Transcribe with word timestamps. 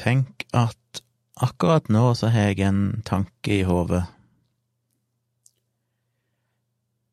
Tenk 0.00 0.46
at 0.56 1.02
akkurat 1.36 1.90
nå 1.92 2.14
så 2.16 2.30
har 2.32 2.48
jeg 2.48 2.64
en 2.64 3.02
tanke 3.04 3.52
i 3.58 3.64
hodet. 3.68 4.06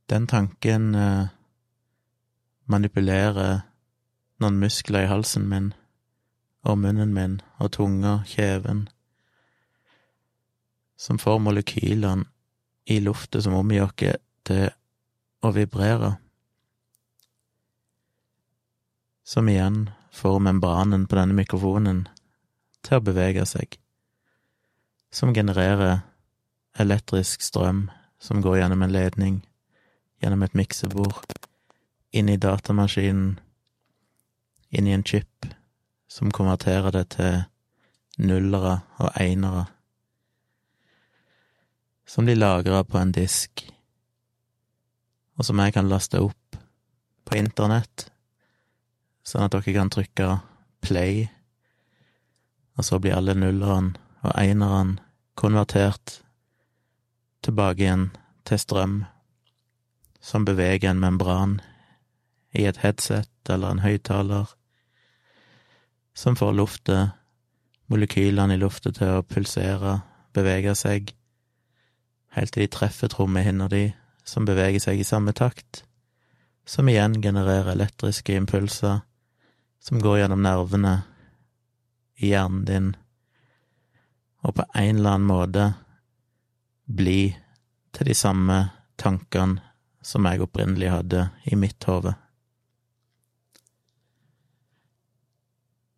Den 0.07 0.28
tanken 0.31 0.96
eh, 0.96 1.28
manipulerer 2.71 3.65
noen 4.39 4.62
muskler 4.62 5.04
i 5.04 5.12
halsen 5.12 5.50
min 5.52 5.73
og 6.63 6.79
munnen 6.79 7.11
min 7.15 7.38
og 7.59 7.73
tunga, 7.75 8.21
kjeven, 8.27 8.86
som 10.95 11.19
får 11.19 11.43
molekylene 11.43 12.27
i 12.88 13.01
lufta 13.04 13.41
som 13.43 13.59
omgir 13.59 13.83
oss, 13.83 13.95
til 14.47 14.69
å 15.43 15.51
vibrere, 15.51 16.15
som 19.27 19.49
igjen 19.51 19.89
får 20.15 20.39
membranen 20.39 21.04
på 21.07 21.19
denne 21.19 21.35
mikrofonen 21.35 22.06
til 22.86 22.99
å 22.99 23.04
bevege 23.04 23.45
seg, 23.49 23.77
som 25.11 25.33
genererer 25.33 26.01
elektrisk 26.77 27.41
strøm 27.41 27.87
som 28.19 28.41
går 28.41 28.57
gjennom 28.61 28.83
en 28.83 28.93
ledning, 28.93 29.37
gjennom 30.21 30.43
et 30.43 30.55
miksebord, 30.57 31.37
inn 32.11 32.30
i 32.30 32.39
datamaskinen, 32.41 33.38
inn 34.69 34.88
i 34.88 34.95
en 34.95 35.05
chip, 35.05 35.47
som 36.08 36.31
konverterer 36.33 36.94
det 36.95 37.05
til 37.17 37.44
nullere 38.17 38.80
og 38.97 39.11
einere, 39.19 39.67
som 42.08 42.25
de 42.25 42.38
lagrer 42.38 42.86
på 42.88 43.00
en 43.00 43.11
disk, 43.14 43.66
og 45.38 45.45
som 45.45 45.59
jeg 45.61 45.75
kan 45.75 45.89
laste 45.91 46.22
opp 46.23 46.58
på 47.28 47.38
internett, 47.38 48.08
sånn 49.28 49.45
at 49.45 49.53
dere 49.53 49.75
kan 49.75 49.91
trykke 49.91 50.30
play, 50.81 51.28
og 52.77 52.86
så 52.86 52.99
blir 53.02 53.17
alle 53.17 53.33
nulleren 53.38 53.95
og 54.22 54.33
eneren 54.38 54.97
konvertert 55.38 56.22
tilbake 57.45 57.84
igjen 57.84 58.09
til 58.47 58.61
strøm, 58.61 58.97
som 60.22 60.45
beveger 60.45 60.92
en 60.92 61.02
membran 61.02 61.59
i 62.58 62.66
et 62.69 62.81
headset 62.81 63.30
eller 63.50 63.73
en 63.73 63.84
høyttaler, 63.86 64.47
som 66.17 66.36
får 66.36 66.56
luftet, 66.58 67.14
molekylene 67.88 68.58
i 68.58 68.61
lufta, 68.61 68.91
til 68.91 69.19
å 69.19 69.25
pulsere, 69.25 70.00
bevege 70.34 70.73
seg, 70.75 71.14
helt 72.36 72.53
til 72.53 72.66
de 72.66 72.72
treffer 72.73 73.12
trommehinna 73.14 73.69
di, 73.72 73.91
som 74.28 74.45
beveger 74.45 74.81
seg 74.84 75.00
i 75.00 75.08
samme 75.08 75.34
takt, 75.38 75.84
som 76.67 76.89
igjen 76.89 77.22
genererer 77.23 77.72
elektriske 77.75 78.36
impulser, 78.36 79.06
som 79.80 80.02
går 80.03 80.23
gjennom 80.23 80.41
nervene 80.44 80.97
i 82.18 82.32
hjernen 82.32 82.66
din, 82.66 82.96
og 84.42 84.56
på 84.56 84.66
en 84.73 84.98
eller 84.98 85.18
annen 85.18 85.30
måte 85.30 85.66
bli 86.86 87.36
til 87.92 88.08
de 88.08 88.16
samme 88.16 88.58
tankene 88.96 89.62
som 90.02 90.26
jeg 90.26 90.42
opprinnelig 90.46 90.90
hadde 90.94 91.28
i 91.52 91.58
mitt 91.59 91.84
hode. 91.90 92.14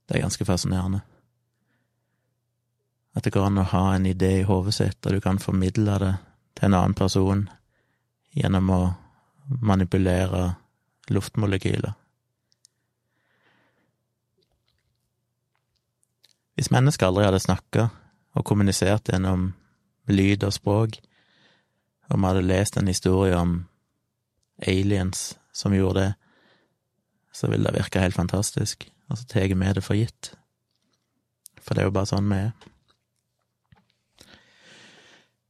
Det 0.09 0.17
er 0.17 0.23
ganske 0.25 0.45
fascinerende. 0.45 1.03
At 3.13 3.23
det 3.23 3.33
går 3.35 3.45
an 3.45 3.61
å 3.61 3.67
ha 3.69 3.83
en 3.93 4.07
idé 4.09 4.39
i 4.39 4.47
hodet 4.47 4.73
sitt, 4.73 5.05
og 5.05 5.13
du 5.13 5.21
kan 5.21 5.41
formidle 5.41 5.99
det 6.01 6.13
til 6.57 6.69
en 6.69 6.77
annen 6.79 6.97
person 6.97 7.45
gjennom 8.33 8.71
å 8.73 8.81
manipulere 9.61 10.55
luftmolekyler. 11.13 11.93
Hvis 16.59 16.73
mennesker 16.75 17.07
aldri 17.07 17.23
hadde 17.23 17.39
snakka 17.39 17.85
og 18.35 18.43
kommunisert 18.43 19.07
gjennom 19.07 19.53
lyd 20.11 20.43
og 20.43 20.51
språk, 20.51 20.99
og 22.11 22.17
vi 22.17 22.27
hadde 22.27 22.47
lest 22.49 22.75
en 22.75 22.91
historie 22.91 23.37
om 23.37 23.61
aliens 24.67 25.37
som 25.55 25.71
gjorde 25.71 26.03
det, 26.03 26.13
så 27.31 27.47
ville 27.47 27.63
det 27.71 27.79
virke 27.79 28.03
helt 28.03 28.17
fantastisk 28.17 28.89
og 29.09 29.17
så 29.17 29.25
tar 29.25 29.47
vi 29.49 29.73
det 29.73 29.83
for 29.83 29.97
gitt. 29.97 30.33
For 31.59 31.73
det 31.73 31.81
er 31.81 31.89
jo 31.89 31.95
bare 31.95 32.09
sånn 32.09 32.29
vi 32.29 32.41
er. 32.45 32.51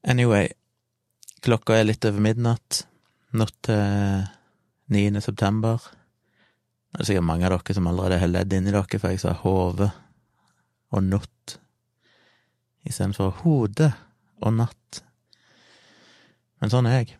Anyway, 0.09 0.47
klokka 1.43 1.75
er 1.75 1.89
litt 1.89 2.05
over 2.07 2.23
midnatt 2.23 2.85
natt 3.35 3.57
til 3.67 4.23
9. 4.95 5.21
september. 5.21 5.83
Det 6.93 7.03
er 7.03 7.09
sikkert 7.09 7.27
mange 7.27 7.45
av 7.45 7.57
dere 7.57 7.75
som 7.75 7.89
allerede 7.91 8.21
har 8.21 8.31
ledd 8.31 8.55
inni 8.55 8.71
dere, 8.71 8.99
for 9.01 9.11
jeg 9.11 9.21
sa 9.21 9.35
hode 9.43 9.89
og 10.89 11.05
natt 11.05 11.59
istedenfor 12.87 13.33
hode 13.43 13.91
og 14.39 14.55
natt. 14.55 15.01
Men 16.59 16.71
sånn 16.71 16.87
er 16.89 17.01
jeg. 17.01 17.17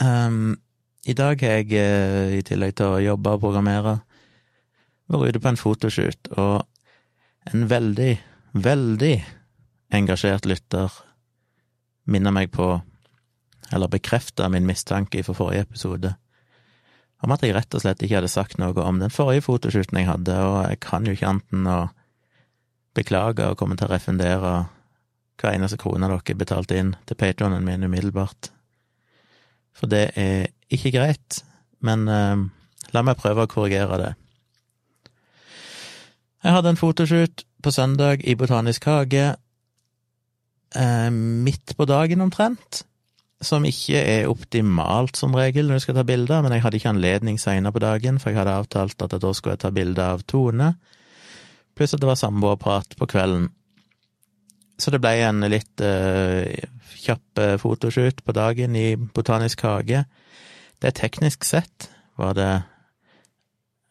Um, 0.00 0.56
I 1.04 1.16
dag 1.16 1.40
har 1.44 1.60
jeg, 1.60 1.72
eh, 1.76 2.38
i 2.38 2.44
tillegg 2.46 2.76
til 2.76 2.94
å 2.94 3.02
jobbe 3.02 3.34
og 3.36 3.42
programmere, 3.42 3.98
vært 5.10 5.34
ute 5.34 5.42
på 5.42 5.50
en 5.50 5.60
fotoshoot, 5.60 6.30
og 6.38 7.50
en 7.50 7.66
veldig, 7.68 8.12
veldig 8.52 9.14
engasjert 9.96 10.46
lytter 10.46 10.92
minner 12.10 12.34
meg 12.34 12.52
på, 12.54 12.68
eller 13.72 13.92
bekrefter 13.92 14.48
min 14.52 14.68
mistanke 14.68 15.24
fra 15.24 15.34
forrige 15.36 15.66
episode, 15.66 16.14
om 17.20 17.32
at 17.34 17.42
jeg 17.44 17.54
rett 17.54 17.74
og 17.76 17.82
slett 17.82 18.02
ikke 18.02 18.20
hadde 18.20 18.32
sagt 18.32 18.58
noe 18.60 18.76
om 18.84 19.00
den 19.00 19.12
forrige 19.12 19.44
fotoshooten 19.44 20.00
jeg 20.00 20.08
hadde, 20.08 20.36
og 20.36 20.60
jeg 20.70 20.80
kan 20.84 21.06
jo 21.06 21.16
ikke 21.16 21.28
annet 21.28 21.56
enn 21.56 21.68
å 21.68 21.80
beklage 22.96 23.46
og 23.46 23.58
komme 23.60 23.76
til 23.78 23.88
å 23.88 23.92
refundere 23.92 24.54
hver 25.40 25.56
eneste 25.56 25.78
krone 25.80 26.08
dere 26.10 26.36
betalte 26.36 26.78
inn 26.80 26.94
til 27.08 27.18
patronen 27.20 27.64
min 27.64 27.84
umiddelbart. 27.86 28.50
For 29.76 29.90
det 29.90 30.10
er 30.18 30.48
ikke 30.72 30.92
greit, 30.96 31.42
men 31.84 32.08
eh, 32.10 32.42
la 32.94 33.04
meg 33.06 33.20
prøve 33.20 33.46
å 33.46 33.50
korrigere 33.50 34.00
det. 34.00 34.10
Jeg 36.40 36.56
hadde 36.56 36.72
en 36.72 36.80
fotoshoot 36.80 37.44
på 37.60 37.72
søndag 37.72 38.24
i 38.24 38.36
Botanisk 38.38 38.86
hage, 38.88 39.34
eh, 40.74 41.10
midt 41.10 41.76
på 41.76 41.88
dagen 41.88 42.24
omtrent, 42.24 42.84
som 43.40 43.64
ikke 43.64 44.00
er 44.04 44.28
optimalt 44.28 45.16
som 45.16 45.34
regel 45.36 45.68
når 45.68 45.80
du 45.80 45.84
skal 45.86 45.96
ta 45.96 46.04
bilder, 46.04 46.42
men 46.44 46.52
jeg 46.52 46.64
hadde 46.64 46.80
ikke 46.80 46.92
anledning 46.92 47.38
seinere 47.40 47.72
på 47.72 47.82
dagen, 47.82 48.18
for 48.20 48.32
jeg 48.32 48.40
hadde 48.42 48.58
avtalt 48.60 49.04
at 49.06 49.16
da 49.16 49.32
skulle 49.32 49.56
jeg 49.56 49.62
ta 49.64 49.70
bilde 49.74 50.04
av 50.04 50.24
Tone, 50.28 50.74
pluss 51.76 51.96
at 51.96 52.02
det 52.02 52.10
var 52.10 52.20
samboerprat 52.20 52.98
på 53.00 53.08
kvelden. 53.08 53.48
Så 54.80 54.92
det 54.92 55.00
ble 55.00 55.14
en 55.24 55.44
litt 55.52 55.82
uh, 55.84 56.44
kjapp 57.00 57.40
eh, 57.40 57.56
fotoshoot 57.60 58.22
på 58.24 58.32
dagen 58.36 58.76
i 58.76 58.94
Botanisk 58.96 59.64
hage. 59.64 60.04
Det 60.80 60.94
teknisk 60.96 61.44
sett 61.44 61.90
var 62.20 62.36
det 62.36 62.52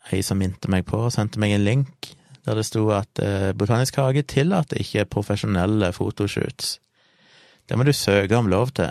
ei 0.09 0.23
som 0.25 0.39
minte 0.41 0.69
meg 0.73 0.87
på 0.89 1.03
og 1.05 1.13
sendte 1.13 1.41
meg 1.41 1.53
en 1.53 1.65
link 1.65 2.09
der 2.45 2.57
det 2.57 2.65
sto 2.65 2.87
at 2.95 3.21
uh, 3.21 3.51
Botanisk 3.57 3.99
hage 4.01 4.25
tillater 4.29 4.81
ikke 4.81 5.09
profesjonelle 5.13 5.91
fotoshoots. 5.93 6.77
Det 7.69 7.77
må 7.77 7.85
du 7.85 7.93
søke 7.93 8.37
om 8.37 8.49
lov 8.49 8.73
til, 8.77 8.89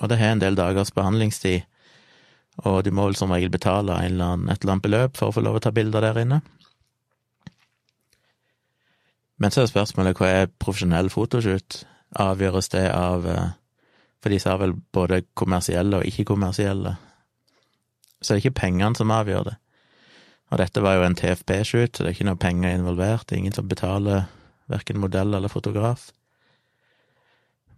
og 0.00 0.10
det 0.10 0.18
har 0.18 0.34
en 0.34 0.42
del 0.42 0.58
dagers 0.58 0.92
behandlingstid, 0.94 1.62
og 2.64 2.84
du 2.86 2.90
må 2.94 3.08
vel 3.08 3.16
som 3.18 3.32
regel 3.34 3.50
betale 3.50 3.96
eller 4.06 4.34
annen, 4.34 4.50
et 4.50 4.62
eller 4.62 4.76
annet 4.76 4.86
beløp 4.86 5.16
for 5.18 5.30
å 5.30 5.34
få 5.34 5.42
lov 5.42 5.58
å 5.58 5.62
ta 5.64 5.72
bilder 5.74 6.06
der 6.06 6.20
inne. 6.22 6.40
Men 9.42 9.50
så 9.50 9.64
er 9.64 9.70
spørsmålet 9.70 10.18
hva 10.18 10.30
er 10.30 10.52
profesjonell 10.62 11.10
fotoshoot? 11.10 11.82
Avgjøres 12.22 12.70
det 12.70 12.84
av 12.94 13.24
eh, 13.26 13.48
For 14.22 14.30
de 14.30 14.38
sa 14.40 14.54
vel 14.56 14.76
både 14.94 15.24
kommersielle 15.36 15.98
og 15.98 16.06
ikke-kommersielle. 16.08 16.94
Så 18.22 18.30
det 18.30 18.36
er 18.38 18.44
ikke 18.44 18.60
pengene 18.62 18.96
som 18.96 19.10
avgjør 19.12 19.50
det. 19.50 19.56
Og 20.48 20.60
dette 20.62 20.80
var 20.80 20.94
jo 20.96 21.02
en 21.04 21.16
TFP-shoot, 21.18 21.96
så 21.96 22.04
det 22.04 22.08
er 22.08 22.14
ikke 22.14 22.28
noe 22.30 22.40
penger 22.40 22.72
involvert, 22.72 23.26
det 23.26 23.36
er 23.36 23.42
ingen 23.42 23.56
som 23.56 23.68
betaler 23.68 24.28
verken 24.70 25.00
modell 25.02 25.34
eller 25.36 25.52
fotograf. 25.52 26.06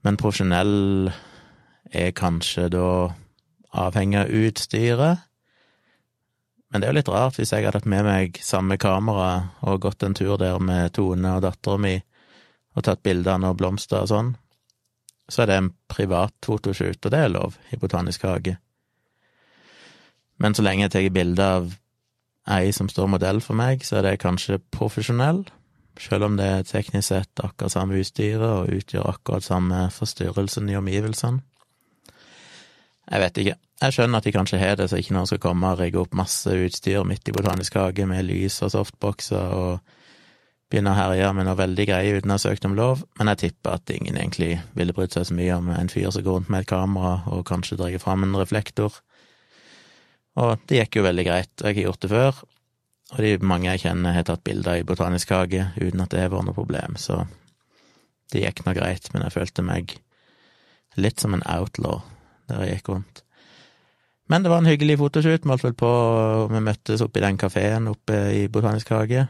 Men 0.07 0.19
profesjonell 0.21 1.11
er 1.93 2.15
kanskje 2.17 2.69
da 2.73 2.89
avhengig 3.77 4.21
av 4.21 4.33
utstyret. 4.33 5.23
Men 6.71 6.83
det 6.83 6.89
er 6.89 6.93
jo 6.93 6.99
litt 6.99 7.13
rart 7.13 7.39
hvis 7.39 7.53
jeg 7.55 7.65
hadde 7.65 7.79
hatt 7.79 7.89
med 7.91 8.05
meg 8.07 8.41
samme 8.43 8.79
kamera 8.81 9.53
og 9.63 9.85
gått 9.87 10.03
en 10.03 10.17
tur 10.19 10.37
der 10.41 10.59
med 10.59 10.93
Tone 10.97 11.37
og 11.37 11.45
dattera 11.45 11.81
mi 11.81 11.95
og 12.77 12.85
tatt 12.85 13.05
bilder 13.07 13.37
av 13.37 13.41
noen 13.41 13.57
blomster 13.57 14.03
og 14.03 14.11
sånn, 14.11 14.35
så 15.33 15.43
er 15.43 15.49
det 15.49 15.57
en 15.59 15.73
privat 15.89 16.35
fotoshoot, 16.45 17.01
og 17.01 17.13
det 17.13 17.21
er 17.25 17.33
lov 17.33 17.57
i 17.73 17.79
Botanisk 17.81 18.27
hage. 18.29 18.59
Men 20.37 20.55
så 20.55 20.63
lenge 20.63 20.85
jeg 20.85 20.93
tar 20.93 21.09
bilde 21.15 21.47
av 21.57 21.71
ei 22.53 22.71
som 22.77 22.91
står 22.93 23.09
modell 23.11 23.41
for 23.43 23.59
meg, 23.59 23.83
så 23.83 23.99
er 23.99 24.11
det 24.11 24.21
kanskje 24.23 24.61
profesjonell, 24.75 25.47
selv 25.99 26.29
om 26.29 26.37
det 26.37 26.47
er 26.47 26.69
teknisk 26.69 27.09
sett 27.09 27.43
akkurat 27.43 27.73
samme 27.73 27.97
utstyret 28.03 28.45
og 28.45 28.75
utgjør 28.77 29.09
akkurat 29.15 29.47
samme 29.47 29.87
forstyrrelsen 29.97 30.69
i 30.69 30.77
omgivelsene. 30.77 31.41
Jeg 33.07 33.23
vet 33.23 33.39
ikke. 33.43 33.57
Jeg 33.77 33.95
skjønner 33.95 34.19
at 34.19 34.27
de 34.27 34.33
kanskje 34.35 34.59
har 34.59 34.79
det, 34.81 34.89
så 34.91 34.99
ikke 34.99 35.15
noen 35.15 35.29
skal 35.29 35.43
komme 35.43 35.69
og 35.71 35.83
rigge 35.83 36.01
opp 36.01 36.15
masse 36.17 36.51
utstyr 36.51 37.05
midt 37.07 37.29
i 37.29 37.35
Botanisk 37.37 37.77
hage 37.79 38.07
med 38.09 38.25
lys 38.27 38.57
og 38.65 38.73
softboxer 38.73 39.53
og 39.55 39.93
begynne 40.67 40.91
å 40.91 40.99
herje 40.99 41.29
med 41.37 41.47
noe 41.47 41.59
veldig 41.61 41.87
greie 41.87 42.17
uten 42.17 42.33
å 42.33 42.39
ha 42.39 42.43
søkt 42.43 42.65
om 42.67 42.75
lov, 42.75 43.05
men 43.21 43.31
jeg 43.31 43.43
tipper 43.45 43.77
at 43.77 43.93
ingen 43.95 44.17
egentlig 44.19 44.57
ville 44.75 44.97
brydd 44.97 45.15
seg 45.15 45.29
så 45.29 45.37
mye 45.39 45.59
om 45.61 45.69
en 45.71 45.93
fyr 45.93 46.09
som 46.11 46.25
går 46.27 46.41
rundt 46.41 46.51
med 46.51 46.65
et 46.65 46.71
kamera 46.73 47.21
og 47.31 47.45
kanskje 47.47 47.79
drar 47.79 47.95
fram 48.03 48.27
en 48.27 48.35
reflektor. 48.41 48.97
Og 50.43 50.57
det 50.67 50.81
gikk 50.81 50.99
jo 50.99 51.07
veldig 51.07 51.27
greit, 51.29 51.53
jeg 51.63 51.79
har 51.79 51.87
gjort 51.87 52.03
det 52.03 52.11
før, 52.11 52.43
og 53.13 53.23
de 53.23 53.37
mange 53.47 53.71
jeg 53.71 53.85
kjenner 53.85 54.17
har 54.17 54.27
tatt 54.27 54.43
bilder 54.49 54.81
i 54.81 54.89
Botanisk 54.89 55.31
hage 55.37 55.69
uten 55.77 56.03
at 56.03 56.11
det 56.11 56.25
har 56.25 56.35
vært 56.35 56.49
noe 56.49 56.59
problem, 56.59 56.99
så 56.99 57.23
det 58.33 58.43
gikk 58.43 58.67
nå 58.67 58.75
greit, 58.75 59.07
men 59.15 59.23
jeg 59.23 59.37
følte 59.37 59.63
meg 59.63 59.95
litt 60.99 61.23
som 61.23 61.37
en 61.37 61.47
outlaw 61.47 62.01
der 62.51 62.65
jeg 62.65 62.79
gikk 62.79 62.93
rundt. 62.95 63.23
Men 64.27 64.43
det 64.43 64.51
var 64.51 64.63
en 64.63 64.69
hyggelig 64.71 64.99
fotoshoot. 64.99 65.45
Vi 65.45 65.53
holdt 65.53 65.65
vel 65.69 65.77
på, 65.79 65.91
vi 66.51 66.63
møttes 66.67 67.03
oppe 67.05 67.21
i 67.21 67.25
den 67.27 67.39
kafeen 67.39 67.91
oppe 67.93 68.17
i 68.35 68.47
Botanisk 68.51 68.91
hage 68.95 69.27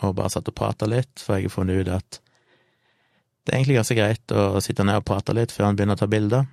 og 0.00 0.14
bare 0.16 0.32
satt 0.32 0.48
og 0.48 0.56
prata 0.56 0.86
litt, 0.88 1.20
for 1.20 1.36
jeg 1.36 1.50
har 1.50 1.52
funnet 1.52 1.82
ut 1.82 1.90
at 1.92 2.20
det 3.44 3.52
er 3.52 3.58
egentlig 3.58 3.76
ganske 3.80 3.96
greit 3.98 4.32
å 4.36 4.62
sitte 4.64 4.84
ned 4.86 5.00
og 5.00 5.06
prate 5.08 5.34
litt 5.36 5.52
før 5.52 5.70
en 5.70 5.76
begynner 5.76 5.98
å 5.98 6.00
ta 6.00 6.08
bilder. 6.08 6.46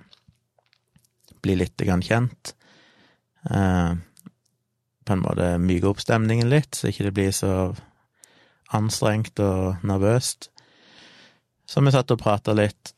Bli 1.44 1.54
litt 1.60 1.80
grann 1.80 2.04
kjent. 2.04 2.52
Eh, 3.48 3.92
på 5.04 5.14
en 5.14 5.24
måte 5.24 5.50
myke 5.62 5.88
opp 5.88 6.02
stemningen 6.02 6.50
litt, 6.50 6.74
så 6.74 6.90
ikke 6.90 7.06
det 7.06 7.14
blir 7.16 7.32
så 7.36 7.52
anstrengt 8.76 9.40
og 9.40 9.84
nervøst. 9.86 10.50
Så 11.68 11.84
vi 11.84 11.92
satt 11.94 12.12
og 12.12 12.20
prata 12.20 12.56
litt 12.56 12.92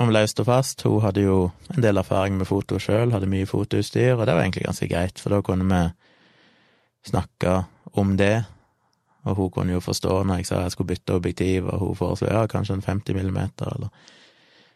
om 0.00 0.12
løst 0.12 0.40
og 0.40 0.48
fast. 0.48 0.84
Hun 0.86 1.02
hadde 1.04 1.24
jo 1.26 1.50
en 1.74 1.84
del 1.84 2.00
erfaring 2.00 2.38
med 2.38 2.48
foto 2.48 2.78
sjøl, 2.80 3.12
hadde 3.12 3.30
mye 3.30 3.48
fotoutstyr, 3.48 4.16
og 4.16 4.26
det 4.26 4.34
var 4.34 4.44
egentlig 4.44 4.66
ganske 4.66 4.88
greit, 4.88 5.20
for 5.20 5.34
da 5.34 5.42
kunne 5.44 5.68
vi 5.68 5.82
snakke 7.10 7.62
om 7.98 8.16
det, 8.16 8.44
og 9.26 9.38
hun 9.38 9.50
kunne 9.54 9.76
jo 9.76 9.84
forstå 9.84 10.22
når 10.26 10.40
jeg 10.40 10.48
sa 10.48 10.64
jeg 10.64 10.74
skulle 10.74 10.94
bytte 10.94 11.14
objektiv, 11.14 11.68
og 11.68 11.78
hun 11.82 11.96
foreslo 11.98 12.30
ja, 12.30 12.46
kanskje 12.50 12.78
en 12.78 12.86
50 12.88 13.18
millimeter, 13.18 13.72
eller 13.76 13.88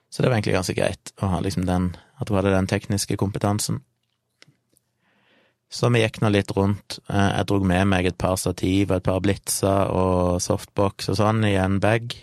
Så 0.09 0.23
det 0.23 0.29
var 0.31 0.37
egentlig 0.37 0.55
ganske 0.55 0.75
greit 0.75 1.11
å 1.21 1.27
ha 1.27 1.41
liksom 1.43 1.65
den, 1.67 1.97
at 2.21 2.29
hun 2.29 2.37
hadde 2.39 2.53
den 2.55 2.69
tekniske 2.71 3.17
kompetansen. 3.19 3.81
Så 5.69 5.91
vi 5.91 6.05
gikk 6.05 6.21
nå 6.23 6.31
litt 6.31 6.53
rundt. 6.55 7.01
Eh, 7.11 7.31
jeg 7.35 7.47
dro 7.51 7.59
med 7.59 7.89
meg 7.91 8.07
et 8.07 8.19
par 8.19 8.37
stativ 8.39 8.93
et 8.95 9.03
par 9.03 9.19
blitser 9.21 9.91
og 9.91 10.39
softbox 10.41 11.11
og 11.11 11.19
sånn 11.19 11.43
i 11.45 11.57
en 11.59 11.81
bag, 11.83 12.15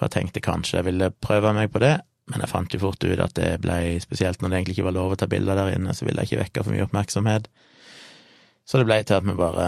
for 0.00 0.08
jeg 0.08 0.14
tenkte 0.14 0.40
kanskje 0.40 0.78
jeg 0.78 0.86
ville 0.86 1.10
prøve 1.20 1.52
meg 1.52 1.68
på 1.74 1.82
det, 1.82 1.98
men 2.32 2.40
jeg 2.40 2.48
fant 2.48 2.72
jo 2.72 2.80
fort 2.80 3.04
ut 3.04 3.20
at 3.20 3.34
det 3.36 3.50
ble, 3.60 3.76
spesielt 4.00 4.40
når 4.40 4.48
det 4.48 4.56
egentlig 4.56 4.78
ikke 4.78 4.86
var 4.86 4.96
lov 4.96 5.12
å 5.12 5.18
ta 5.20 5.26
bilder 5.28 5.58
der 5.58 5.74
inne, 5.74 5.92
så 5.92 6.06
ville 6.06 6.24
jeg 6.24 6.30
ikke 6.30 6.44
vekke 6.46 6.64
for 6.64 6.72
mye 6.72 6.86
oppmerksomhet. 6.86 7.50
Så 8.64 8.80
det 8.80 8.86
ble 8.88 8.96
til 9.04 9.18
at 9.18 9.26
vi 9.26 9.34
bare 9.36 9.66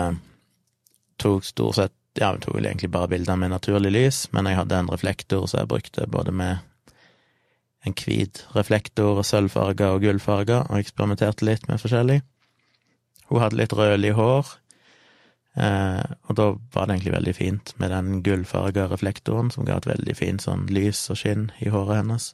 tok 1.21 1.45
stort 1.45 1.81
sett 1.81 1.99
Ja, 2.21 2.29
vi 2.37 2.43
tok 2.45 2.59
egentlig 2.61 2.91
bare 2.93 3.09
bilder 3.09 3.39
med 3.41 3.55
naturlig 3.55 3.89
lys, 3.93 4.17
men 4.37 4.45
jeg 4.45 4.59
hadde 4.59 4.77
en 4.77 4.91
reflektor, 4.93 5.47
så 5.49 5.63
jeg 5.63 5.71
brukte 5.71 6.05
både 6.13 6.33
med 6.37 6.61
en 7.89 7.95
hvit 7.97 8.43
reflektor, 8.53 9.23
sølvfarga 9.25 9.95
og 9.95 10.05
gullfarga, 10.05 10.59
og 10.69 10.83
eksperimenterte 10.83 11.49
litt 11.49 11.65
med 11.71 11.81
forskjellig. 11.81 12.19
Hun 13.31 13.41
hadde 13.41 13.57
litt 13.63 13.73
rødlig 13.73 14.13
hår, 14.19 14.53
eh, 15.57 16.05
og 16.29 16.39
da 16.39 16.47
var 16.75 16.87
det 16.87 16.97
egentlig 16.97 17.17
veldig 17.17 17.35
fint 17.37 17.75
med 17.83 17.93
den 17.95 18.23
gullfarga 18.27 18.89
reflektoren, 18.93 19.51
som 19.55 19.67
ga 19.69 19.79
et 19.79 19.91
veldig 19.91 20.17
fint 20.19 20.45
sånn 20.45 20.67
lys 20.73 21.05
og 21.13 21.21
skinn 21.21 21.51
i 21.65 21.73
håret 21.73 22.03
hennes. 22.03 22.33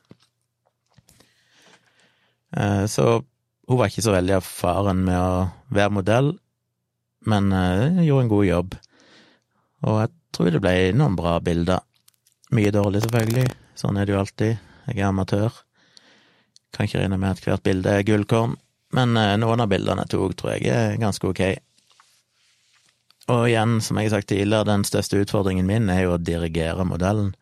Eh, 2.57 2.85
så 2.87 3.09
hun 3.69 3.79
var 3.79 3.91
ikke 3.91 4.05
så 4.07 4.15
veldig 4.15 4.39
erfaren 4.39 5.03
med 5.05 5.19
å 5.21 5.49
være 5.75 5.95
modell, 5.99 6.31
men 7.29 7.53
eh, 7.53 8.05
gjorde 8.07 8.25
en 8.25 8.33
god 8.33 8.47
jobb. 8.49 8.79
Og 9.89 10.01
jeg 10.03 10.15
tror 10.35 10.53
det 10.55 10.63
ble 10.65 10.77
noen 10.97 11.19
bra 11.19 11.37
bilder. 11.45 11.85
Mye 12.57 12.73
dårlig, 12.73 13.03
selvfølgelig. 13.05 13.45
Sånn 13.77 13.99
er 14.01 14.09
det 14.09 14.15
jo 14.15 14.23
alltid. 14.23 14.63
Jeg 14.89 15.03
er 15.03 15.11
amatør. 15.11 15.53
Kan 16.73 16.89
ikke 16.89 17.03
regne 17.03 17.19
med 17.21 17.37
at 17.37 17.45
hvert 17.45 17.65
bilde 17.65 17.93
er 17.93 18.07
gullkorn, 18.09 18.57
men 18.97 19.17
eh, 19.21 19.37
noen 19.41 19.65
av 19.65 19.71
bildene 19.71 20.07
jeg 20.07 20.15
tok, 20.15 20.37
tror 20.39 20.55
jeg 20.57 20.73
er 20.73 20.97
ganske 21.01 21.29
ok. 21.29 21.43
Og 23.29 23.45
igjen, 23.51 23.77
som 23.85 23.99
jeg 24.01 24.09
har 24.09 24.17
sagt 24.17 24.31
tidligere, 24.33 24.65
den 24.65 24.87
største 24.89 25.21
utfordringen 25.21 25.69
min 25.69 25.91
er 25.93 26.07
jo 26.07 26.15
å 26.17 26.23
dirigere 26.23 26.87
modellen. 26.89 27.35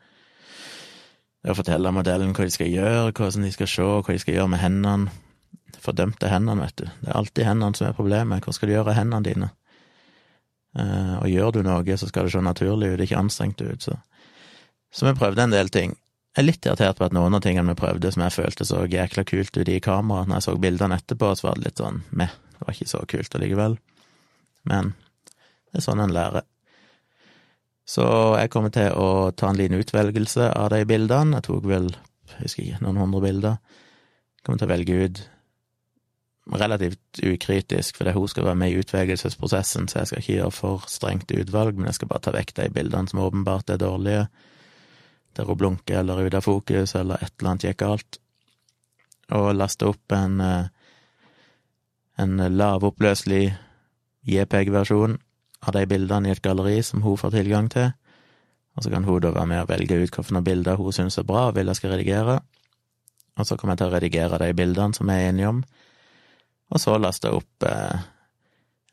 Det 1.45 1.53
å 1.53 1.59
fortelle 1.61 1.93
modellen 1.95 2.33
hva 2.35 2.47
de 2.49 2.55
skal 2.55 2.73
gjøre, 2.73 3.13
hvordan 3.15 3.47
de 3.47 3.53
skal 3.55 3.71
se, 3.71 3.85
hva 3.87 4.17
de 4.17 4.19
skal 4.19 4.35
gjøre 4.35 4.51
med 4.51 4.63
hendene. 4.65 5.15
Fordømte 5.85 6.31
hendene, 6.33 6.67
vet 6.67 6.81
du. 6.81 6.89
Det 7.05 7.13
er 7.13 7.21
alltid 7.21 7.47
hendene 7.47 7.79
som 7.79 7.87
er 7.87 7.95
problemet. 7.95 8.43
Hva 8.43 8.55
skal 8.57 8.71
du 8.71 8.75
gjøre 8.75 8.97
hendene 8.97 9.23
dine? 9.29 9.53
Eh, 10.75 11.15
og 11.21 11.31
gjør 11.31 11.55
du 11.55 11.61
noe, 11.63 11.99
så 12.01 12.11
skal 12.11 12.27
det 12.27 12.35
se 12.35 12.43
naturlig 12.43 12.91
ut, 12.95 13.05
ikke 13.07 13.23
anstrengt 13.23 13.63
ut, 13.63 13.83
så 13.83 13.99
Så 14.97 15.05
vi 15.05 15.19
prøvde 15.19 15.43
en 15.43 15.51
del 15.51 15.69
ting. 15.69 15.91
Jeg 16.37 16.43
er 16.43 16.47
litt 16.47 16.67
irritert 16.67 16.97
på 16.97 17.05
at 17.05 17.13
noen 17.13 17.35
av 17.35 17.43
tingene 17.43 17.75
vi 17.75 17.81
prøvde 17.81 18.11
som 18.13 18.23
jeg 18.23 18.33
følte 18.33 18.65
så 18.65 18.87
jækla 18.87 19.25
kult 19.25 19.57
ut 19.57 19.69
i 19.69 19.81
kameraet, 19.81 20.29
når 20.29 20.37
jeg 20.37 20.45
så 20.47 20.55
bildene 20.57 20.97
etterpå, 20.97 21.35
så 21.37 21.49
var 21.49 21.59
det 21.59 21.65
litt 21.65 21.83
sånn 21.83 22.03
meh, 22.11 22.31
det 22.31 22.63
var 22.63 22.75
ikke 22.75 22.89
så 22.89 23.01
kult 23.11 23.35
allikevel. 23.35 23.77
Men 24.65 24.95
det 25.77 25.83
er 25.83 25.85
sånn 25.91 26.01
en 26.01 26.13
lærer. 26.17 26.45
Så 27.87 28.03
jeg 28.41 28.51
kommer 28.51 28.73
til 28.73 28.95
å 28.97 29.31
ta 29.37 29.51
en 29.53 29.59
liten 29.61 29.77
utvelgelse 29.79 30.49
av 30.57 30.71
de 30.73 30.81
bildene. 30.89 31.37
Jeg 31.37 31.47
tok 31.47 31.67
vel, 31.69 31.91
jeg 32.33 32.39
husker 32.41 32.63
ikke, 32.65 32.79
noen 32.83 33.03
hundre 33.05 33.21
bilder. 33.23 33.59
Jeg 34.39 34.47
kommer 34.47 34.63
til 34.63 34.67
å 34.67 34.73
velge 34.73 34.97
ut 35.05 35.21
relativt 36.57 37.21
ukritisk, 37.27 37.99
fordi 37.99 38.15
hun 38.15 38.31
skal 38.31 38.47
være 38.49 38.59
med 38.63 38.73
i 38.73 38.81
utvelgelsesprosessen, 38.81 39.89
så 39.91 39.99
jeg 39.99 40.09
skal 40.09 40.23
ikke 40.23 40.37
gjøre 40.37 40.55
for 40.55 40.87
strengt 40.89 41.35
utvalg, 41.35 41.77
men 41.77 41.91
jeg 41.91 41.99
skal 41.99 42.11
bare 42.13 42.25
ta 42.25 42.33
vekk 42.37 42.55
de 42.57 42.69
bildene 42.73 43.11
som 43.11 43.23
åpenbart 43.25 43.75
er 43.75 43.83
dårlige, 43.83 44.29
der 45.37 45.51
hun 45.51 45.59
blunker 45.59 46.01
eller 46.01 46.23
er 46.23 46.31
ute 46.31 46.41
av 46.41 46.47
fokus, 46.47 46.95
eller 46.95 47.21
et 47.21 47.35
eller 47.35 47.51
annet 47.51 47.67
gikk 47.67 47.81
galt, 47.83 48.21
og 49.35 49.51
laste 49.59 49.91
opp 49.91 50.15
en, 50.15 50.41
eh, 50.41 50.69
en 52.23 52.39
lavoppløselig 52.57 53.51
JPEG-versjon 54.31 55.19
av 55.65 55.73
de 55.77 55.87
bildene 55.89 56.29
i 56.29 56.35
et 56.35 56.43
galleri 56.43 56.81
som 56.85 57.03
hun 57.05 57.19
får 57.21 57.37
tilgang 57.39 57.71
til, 57.73 57.93
og 58.77 58.85
så 58.85 58.93
kan 58.93 59.07
hun 59.09 59.23
da 59.25 59.33
være 59.33 59.49
med 59.49 59.63
og 59.65 59.71
velge 59.71 59.97
ut 60.03 60.19
hvilke 60.19 60.43
bilder 60.45 60.77
hun 60.77 60.93
syns 60.93 61.17
er 61.19 61.25
bra 61.29 61.49
og 61.49 61.57
vil 61.57 61.71
jeg 61.73 61.81
skal 61.81 61.95
redigere, 61.95 62.41
og 63.37 63.47
så 63.47 63.57
kommer 63.57 63.75
jeg 63.75 63.83
til 63.85 63.89
å 63.89 63.95
redigere 63.97 64.41
de 64.43 64.53
bildene 64.57 64.97
som 64.97 65.09
vi 65.09 65.17
er 65.17 65.31
enige 65.31 65.53
om, 65.55 65.65
og 66.73 66.83
så 66.83 66.97
laste 66.99 67.31
jeg 67.31 67.41
opp 67.41 67.67
eh, 67.69 68.07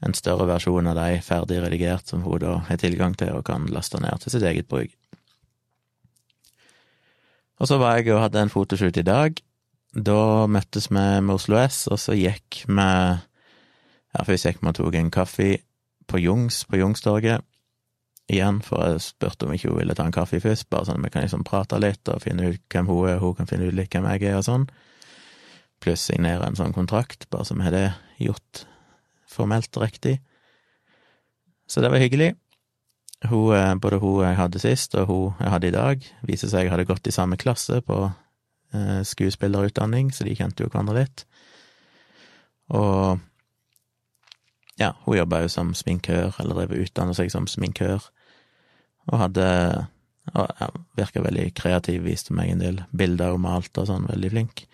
en 0.03 0.15
større 0.17 0.47
versjon 0.49 0.89
av 0.91 0.97
de 0.99 1.21
ferdig 1.23 1.61
redigert, 1.63 2.07
som 2.07 2.23
hun 2.25 2.41
da 2.43 2.57
har 2.67 2.79
tilgang 2.81 3.15
til 3.17 3.33
og 3.37 3.45
kan 3.47 3.65
laste 3.71 4.01
ned 4.03 4.21
til 4.21 4.35
sitt 4.35 4.45
eget 4.47 4.69
bruk. 4.69 4.91
Og 7.61 7.69
så 7.69 7.77
var 7.79 7.97
jeg 7.97 8.11
og 8.11 8.25
hadde 8.25 8.41
en 8.43 8.51
fotoshoot 8.51 8.97
i 8.99 9.05
dag. 9.07 9.37
Da 9.93 10.47
møttes 10.49 10.89
vi 10.89 10.95
med 10.97 11.35
Oslo 11.35 11.59
S, 11.61 11.85
og 11.87 12.01
så 12.01 12.17
gikk 12.17 12.65
vi 12.67 12.89
Ja, 14.13 14.21
først 14.27 14.45
gikk 14.45 14.59
vi 14.61 14.69
og 14.69 14.75
tok 14.77 14.95
en 14.99 15.13
kaffe 15.13 15.45
på 16.07 16.21
Jungs, 16.21 16.63
på 16.69 16.79
Jungstorget. 16.79 17.43
Igjen, 18.31 18.61
for 18.63 18.79
jeg 18.87 19.03
spurte 19.03 19.45
om 19.45 19.53
ikke 19.53 19.69
hun 19.69 19.81
ville 19.81 19.95
ta 19.97 20.05
en 20.07 20.15
kaffe 20.15 20.39
først, 20.39 20.69
bare 20.71 20.87
sånn 20.87 21.01
at 21.01 21.07
vi 21.07 21.11
kan 21.11 21.25
liksom 21.25 21.43
prate 21.47 21.79
litt 21.81 22.07
og 22.07 22.21
finne 22.23 22.53
ut 22.53 22.61
hvem 22.71 22.87
hun 22.87 23.09
er, 23.11 23.19
hun 23.19 23.35
kan 23.35 23.49
finne 23.49 23.67
ut 23.67 23.75
litt 23.75 23.91
hvem 23.91 24.07
jeg 24.13 24.29
er, 24.29 24.37
og 24.39 24.47
sånn 24.47 24.67
pluss 25.83 26.05
signere 26.07 26.47
en 26.47 26.55
sånn 26.55 26.75
kontrakt, 26.75 27.27
bare 27.33 27.43
så 27.47 27.57
vi 27.57 27.65
har 27.65 27.75
det 27.75 27.87
gjort 28.23 28.63
formelt 29.27 29.75
riktig. 29.81 30.21
Så 31.67 31.83
det 31.83 31.91
var 31.91 31.99
hyggelig. 31.99 32.33
Hun, 33.27 33.55
eh, 33.55 33.75
både 33.75 33.99
hun 33.99 34.23
jeg 34.23 34.39
hadde 34.39 34.61
sist, 34.61 34.95
og 34.95 35.07
hun 35.07 35.43
jeg 35.43 35.51
hadde 35.53 35.67
i 35.67 35.75
dag, 35.75 36.07
viser 36.27 36.51
seg 36.51 36.67
jeg 36.67 36.73
hadde 36.73 36.87
gått 36.87 37.07
i 37.07 37.15
samme 37.15 37.39
klasse 37.39 37.81
på 37.83 37.99
eh, 38.07 39.01
skuespillerutdanning, 39.07 40.11
så 40.11 40.27
de 40.27 40.35
kjente 40.35 40.63
jo 40.63 40.71
hverandre 40.71 41.03
litt. 41.03 41.25
Og 42.71 43.19
ja, 44.83 44.91
hun 45.05 45.17
jobba 45.17 45.43
jo 45.43 45.49
som 45.51 45.73
sminkør, 45.77 46.35
eller 46.41 46.59
drev 46.59 46.75
utdanna 46.83 47.15
seg 47.17 47.31
som 47.33 47.47
sminkør, 47.49 48.05
og 49.11 49.19
hadde 49.19 49.47
og 50.31 50.51
ja, 50.59 50.69
virka 50.95 51.21
veldig 51.23 51.49
kreativ, 51.57 52.03
viste 52.05 52.35
meg 52.35 52.53
en 52.53 52.61
del 52.63 52.77
bilder 52.95 53.33
hun 53.35 53.43
malte 53.43 53.83
og 53.83 53.89
sånn, 53.89 54.07
veldig 54.07 54.31
flink. 54.31 54.65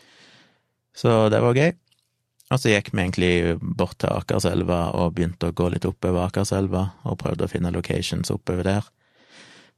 Så 0.93 1.25
det 1.33 1.39
var 1.41 1.57
gøy. 1.57 1.71
Og 2.49 2.57
så 2.57 2.71
gikk 2.71 2.89
vi 2.93 3.01
egentlig 3.03 3.33
bort 3.61 3.99
til 4.01 4.09
Akerselva 4.09 4.79
og 4.97 5.13
begynte 5.17 5.51
å 5.51 5.55
gå 5.55 5.67
litt 5.73 5.85
oppover 5.85 6.25
Akerselva, 6.25 6.85
og 7.05 7.19
prøvde 7.21 7.45
å 7.45 7.51
finne 7.51 7.73
locations 7.73 8.31
oppover 8.33 8.65
der. 8.65 8.87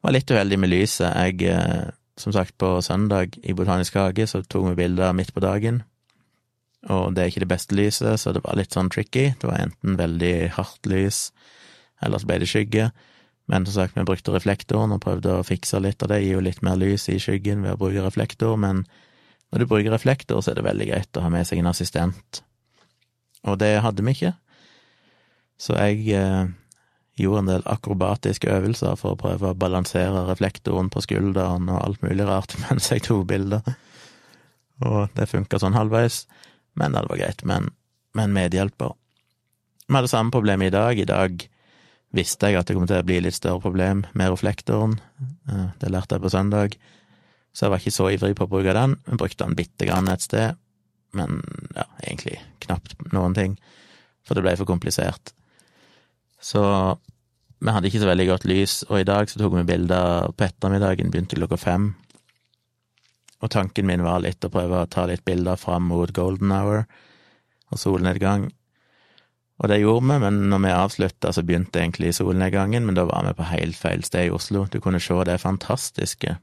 Var 0.01 0.15
litt 0.15 0.31
uheldig 0.31 0.59
med 0.59 0.71
lyset. 0.71 1.11
Jeg, 1.11 1.43
eh, 1.51 1.91
som 2.19 2.33
sagt, 2.35 2.57
på 2.57 2.79
søndag 2.83 3.37
i 3.43 3.55
Botanisk 3.55 3.95
hage 3.99 4.27
så 4.27 4.41
tok 4.43 4.71
vi 4.71 4.83
bilder 4.83 5.15
midt 5.15 5.33
på 5.35 5.43
dagen, 5.43 5.83
og 6.89 7.13
det 7.13 7.21
er 7.23 7.31
ikke 7.31 7.43
det 7.43 7.51
beste 7.51 7.77
lyset, 7.77 8.19
så 8.19 8.33
det 8.33 8.41
var 8.45 8.57
litt 8.57 8.73
sånn 8.73 8.89
tricky. 8.89 9.31
Det 9.37 9.47
var 9.49 9.61
enten 9.61 9.99
veldig 9.99 10.35
hardt 10.55 10.89
lys, 10.89 11.27
eller 12.01 12.21
så 12.21 12.29
ble 12.29 12.39
det 12.41 12.49
skygge. 12.49 12.89
Men 13.51 13.67
som 13.67 13.75
sagt, 13.75 13.97
vi 13.97 14.05
brukte 14.07 14.33
reflektoren 14.33 14.95
og 14.95 15.03
prøvde 15.03 15.35
å 15.35 15.45
fikse 15.45 15.81
litt 15.83 16.01
av 16.01 16.13
det, 16.13 16.21
gir 16.23 16.39
jo 16.39 16.45
litt 16.45 16.63
mer 16.65 16.79
lys 16.79 17.09
i 17.11 17.19
skyggen 17.21 17.65
ved 17.65 17.75
å 17.75 17.81
bruke 17.81 18.05
reflektor, 18.05 18.55
men 18.57 18.85
når 19.51 19.63
du 19.63 19.67
bruker 19.67 19.93
reflektor, 19.93 20.39
så 20.41 20.53
er 20.53 20.61
det 20.61 20.65
veldig 20.69 20.87
greit 20.87 21.19
å 21.19 21.25
ha 21.25 21.29
med 21.33 21.45
seg 21.47 21.59
en 21.59 21.69
assistent, 21.73 22.41
og 23.43 23.59
det 23.59 23.73
hadde 23.83 24.05
vi 24.05 24.15
ikke. 24.15 24.33
Så 25.61 25.75
jeg 25.75 26.05
eh, 26.17 26.49
gjorde 27.21 27.43
en 27.43 27.49
del 27.51 27.65
akrobatiske 27.69 28.49
øvelser 28.49 28.95
for 28.97 29.13
å 29.13 29.19
prøve 29.19 29.51
å 29.51 29.57
balansere 29.57 30.23
reflektoren 30.29 30.89
på 30.93 31.03
skulderen 31.05 31.69
og 31.69 31.81
alt 31.81 32.05
mulig 32.05 32.25
rart 32.29 32.55
mens 32.63 32.89
jeg 32.93 33.05
tok 33.05 33.27
bilder. 33.29 33.65
Og 34.81 35.11
det 35.17 35.29
funka 35.29 35.59
sånn 35.61 35.77
halvveis, 35.77 36.23
men 36.79 36.95
det 36.95 37.05
var 37.09 37.19
greit 37.19 37.43
med 37.47 37.71
en 38.19 38.35
medhjelper. 38.35 38.93
Vi 39.87 39.97
hadde 39.97 40.11
samme 40.11 40.31
problem 40.31 40.61
i 40.61 40.71
dag. 40.71 40.99
I 40.99 41.07
dag 41.07 41.43
visste 42.15 42.47
jeg 42.47 42.59
at 42.59 42.69
det 42.69 42.77
kom 42.77 42.87
til 42.87 43.01
å 43.01 43.07
bli 43.07 43.19
litt 43.23 43.37
større 43.37 43.61
problem 43.63 44.05
med 44.17 44.31
reflektoren. 44.33 44.97
Eh, 45.51 45.67
det 45.81 45.91
lærte 45.91 46.17
jeg 46.17 46.23
på 46.23 46.33
søndag, 46.33 46.75
så 47.51 47.65
jeg 47.65 47.73
var 47.73 47.83
ikke 47.83 47.95
så 47.97 48.09
ivrig 48.11 48.35
på 48.39 48.47
å 48.47 48.51
bruke 48.51 48.75
den. 48.75 48.97
Jeg 49.07 49.19
brukte 49.19 49.47
den 49.47 49.57
bitte 49.59 49.87
grann 49.87 50.11
et 50.11 50.23
sted, 50.23 50.59
men 51.17 51.41
ja, 51.75 51.87
egentlig 52.05 52.39
knapt 52.63 52.95
noen 53.11 53.35
ting, 53.35 53.57
for 54.23 54.37
det 54.37 54.45
ble 54.45 54.55
for 54.59 54.69
komplisert. 54.69 55.33
Så 56.41 56.61
vi 57.61 57.73
hadde 57.75 57.91
ikke 57.91 58.01
så 58.01 58.09
veldig 58.09 58.27
godt 58.31 58.47
lys, 58.49 58.77
og 58.89 59.01
i 59.01 59.07
dag 59.07 59.29
så 59.29 59.39
tok 59.39 59.59
vi 59.59 59.67
bilder 59.69 60.31
på 60.33 60.47
ettermiddagen, 60.47 61.11
begynte 61.13 61.37
klokka 61.37 61.59
fem. 61.61 61.91
Og 63.41 63.49
tanken 63.49 63.87
min 63.89 64.03
var 64.05 64.21
litt 64.21 64.45
å 64.45 64.51
prøve 64.53 64.83
å 64.83 64.89
ta 64.89 65.07
litt 65.09 65.25
bilder 65.25 65.57
fram 65.57 65.87
mot 65.89 66.11
golden 66.13 66.53
hour 66.53 66.83
og 67.71 67.79
solnedgang. 67.79 68.49
Og 69.61 69.69
det 69.69 69.81
gjorde 69.81 70.07
vi, 70.09 70.19
men 70.23 70.39
når 70.49 70.61
vi 70.63 70.73
avslutta, 70.73 71.31
så 71.33 71.43
begynte 71.45 71.81
egentlig 71.81 72.15
solnedgangen, 72.17 72.85
men 72.85 72.97
da 72.97 73.05
var 73.05 73.27
vi 73.27 73.35
på 73.37 73.49
helt 73.51 73.77
feil 73.77 74.05
sted 74.05 74.29
i 74.29 74.33
Oslo. 74.33 74.65
Du 74.65 74.79
kunne 74.81 75.01
se 75.01 75.17
det 75.27 75.37
fantastiske, 75.41 76.37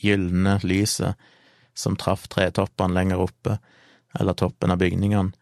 gylne 0.00 0.58
lyset 0.64 1.20
som 1.76 1.96
traff 2.00 2.24
tretoppene 2.32 2.96
lenger 2.96 3.20
oppe, 3.20 3.58
eller 4.16 4.32
toppen 4.32 4.72
av 4.72 4.80
bygningene. 4.80 5.36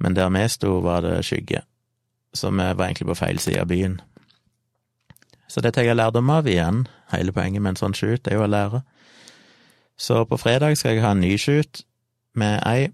Men 0.00 0.16
der 0.16 0.28
vi 0.32 0.44
sto, 0.48 0.78
var 0.84 1.04
det 1.04 1.22
skygge, 1.24 1.64
så 2.36 2.52
vi 2.52 2.68
var 2.68 2.86
egentlig 2.86 3.08
på 3.08 3.20
feil 3.20 3.40
side 3.40 3.64
av 3.64 3.72
byen. 3.72 4.00
Så 5.48 5.64
det 5.64 5.72
tar 5.74 5.88
jeg 5.88 5.96
lærdom 5.96 6.30
av 6.30 6.46
igjen. 6.46 6.84
Hele 7.10 7.32
poenget 7.34 7.62
med 7.62 7.74
en 7.74 7.80
sånn 7.80 7.96
shoot 7.96 8.28
er 8.28 8.36
jo 8.36 8.44
å 8.44 8.50
lære. 8.50 8.84
Så 10.00 10.24
på 10.24 10.38
fredag 10.40 10.78
skal 10.78 10.96
jeg 10.96 11.04
ha 11.04 11.12
en 11.12 11.20
ny 11.20 11.34
shoot 11.38 11.82
med 12.40 12.62
ei 12.64 12.88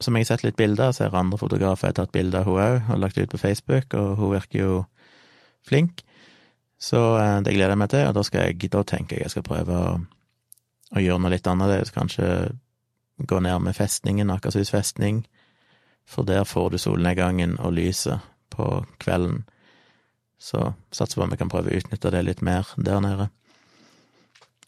som 0.00 0.16
jeg 0.16 0.26
har 0.26 0.28
sett 0.34 0.44
litt 0.44 0.58
bilder 0.58 0.90
av, 0.90 0.96
ser 0.96 1.14
andre 1.16 1.38
fotografer 1.40 1.88
jeg 1.88 1.94
har 1.94 2.00
tatt 2.02 2.12
bilde 2.12 2.40
av 2.40 2.48
hun 2.48 2.60
òg 2.60 2.90
og 2.92 3.00
lagt 3.00 3.18
ut 3.18 3.32
på 3.32 3.40
Facebook, 3.40 3.94
og 3.96 4.18
hun 4.20 4.32
virker 4.34 4.58
jo 4.60 4.72
flink. 5.64 6.02
Så 6.76 7.00
eh, 7.16 7.38
det 7.44 7.54
gleder 7.56 7.72
jeg 7.72 7.80
meg 7.80 7.92
til, 7.92 8.04
og 8.04 8.16
da, 8.18 8.24
skal 8.26 8.44
jeg, 8.44 8.70
da 8.72 8.82
tenker 8.84 9.16
jeg 9.16 9.26
jeg 9.26 9.34
skal 9.34 9.46
prøve 9.46 9.76
å, 9.76 9.94
å 10.92 11.02
gjøre 11.02 11.22
noe 11.24 11.32
litt 11.32 11.48
annerledes. 11.48 11.94
Kanskje 11.96 12.28
gå 13.16 13.40
ned 13.40 13.64
med 13.64 13.76
festningen, 13.76 14.32
Akershus 14.34 14.72
festning, 14.74 15.24
for 16.04 16.28
der 16.28 16.44
får 16.44 16.74
du 16.74 16.78
solnedgangen 16.80 17.56
og 17.64 17.72
lyset 17.78 18.24
på 18.52 18.68
kvelden. 19.00 19.46
Så 20.36 20.74
satser 20.92 21.16
på 21.16 21.24
om 21.24 21.32
vi 21.32 21.40
kan 21.40 21.52
prøve 21.52 21.72
å 21.72 21.80
utnytte 21.80 22.12
det 22.12 22.24
litt 22.26 22.44
mer 22.44 22.68
der 22.76 23.00
nede. 23.00 23.30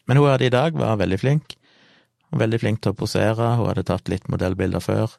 Men 0.09 0.17
hun 0.17 0.31
hadde 0.31 0.47
i 0.49 0.53
dag 0.53 0.77
var 0.77 0.97
veldig 0.97 1.19
flink. 1.21 1.53
Veldig 2.33 2.59
flink 2.61 2.81
til 2.81 2.93
å 2.93 2.97
posere, 2.97 3.53
hun 3.57 3.69
hadde 3.69 3.85
tatt 3.85 4.09
litt 4.09 4.25
modellbilder 4.29 4.81
før. 4.81 5.13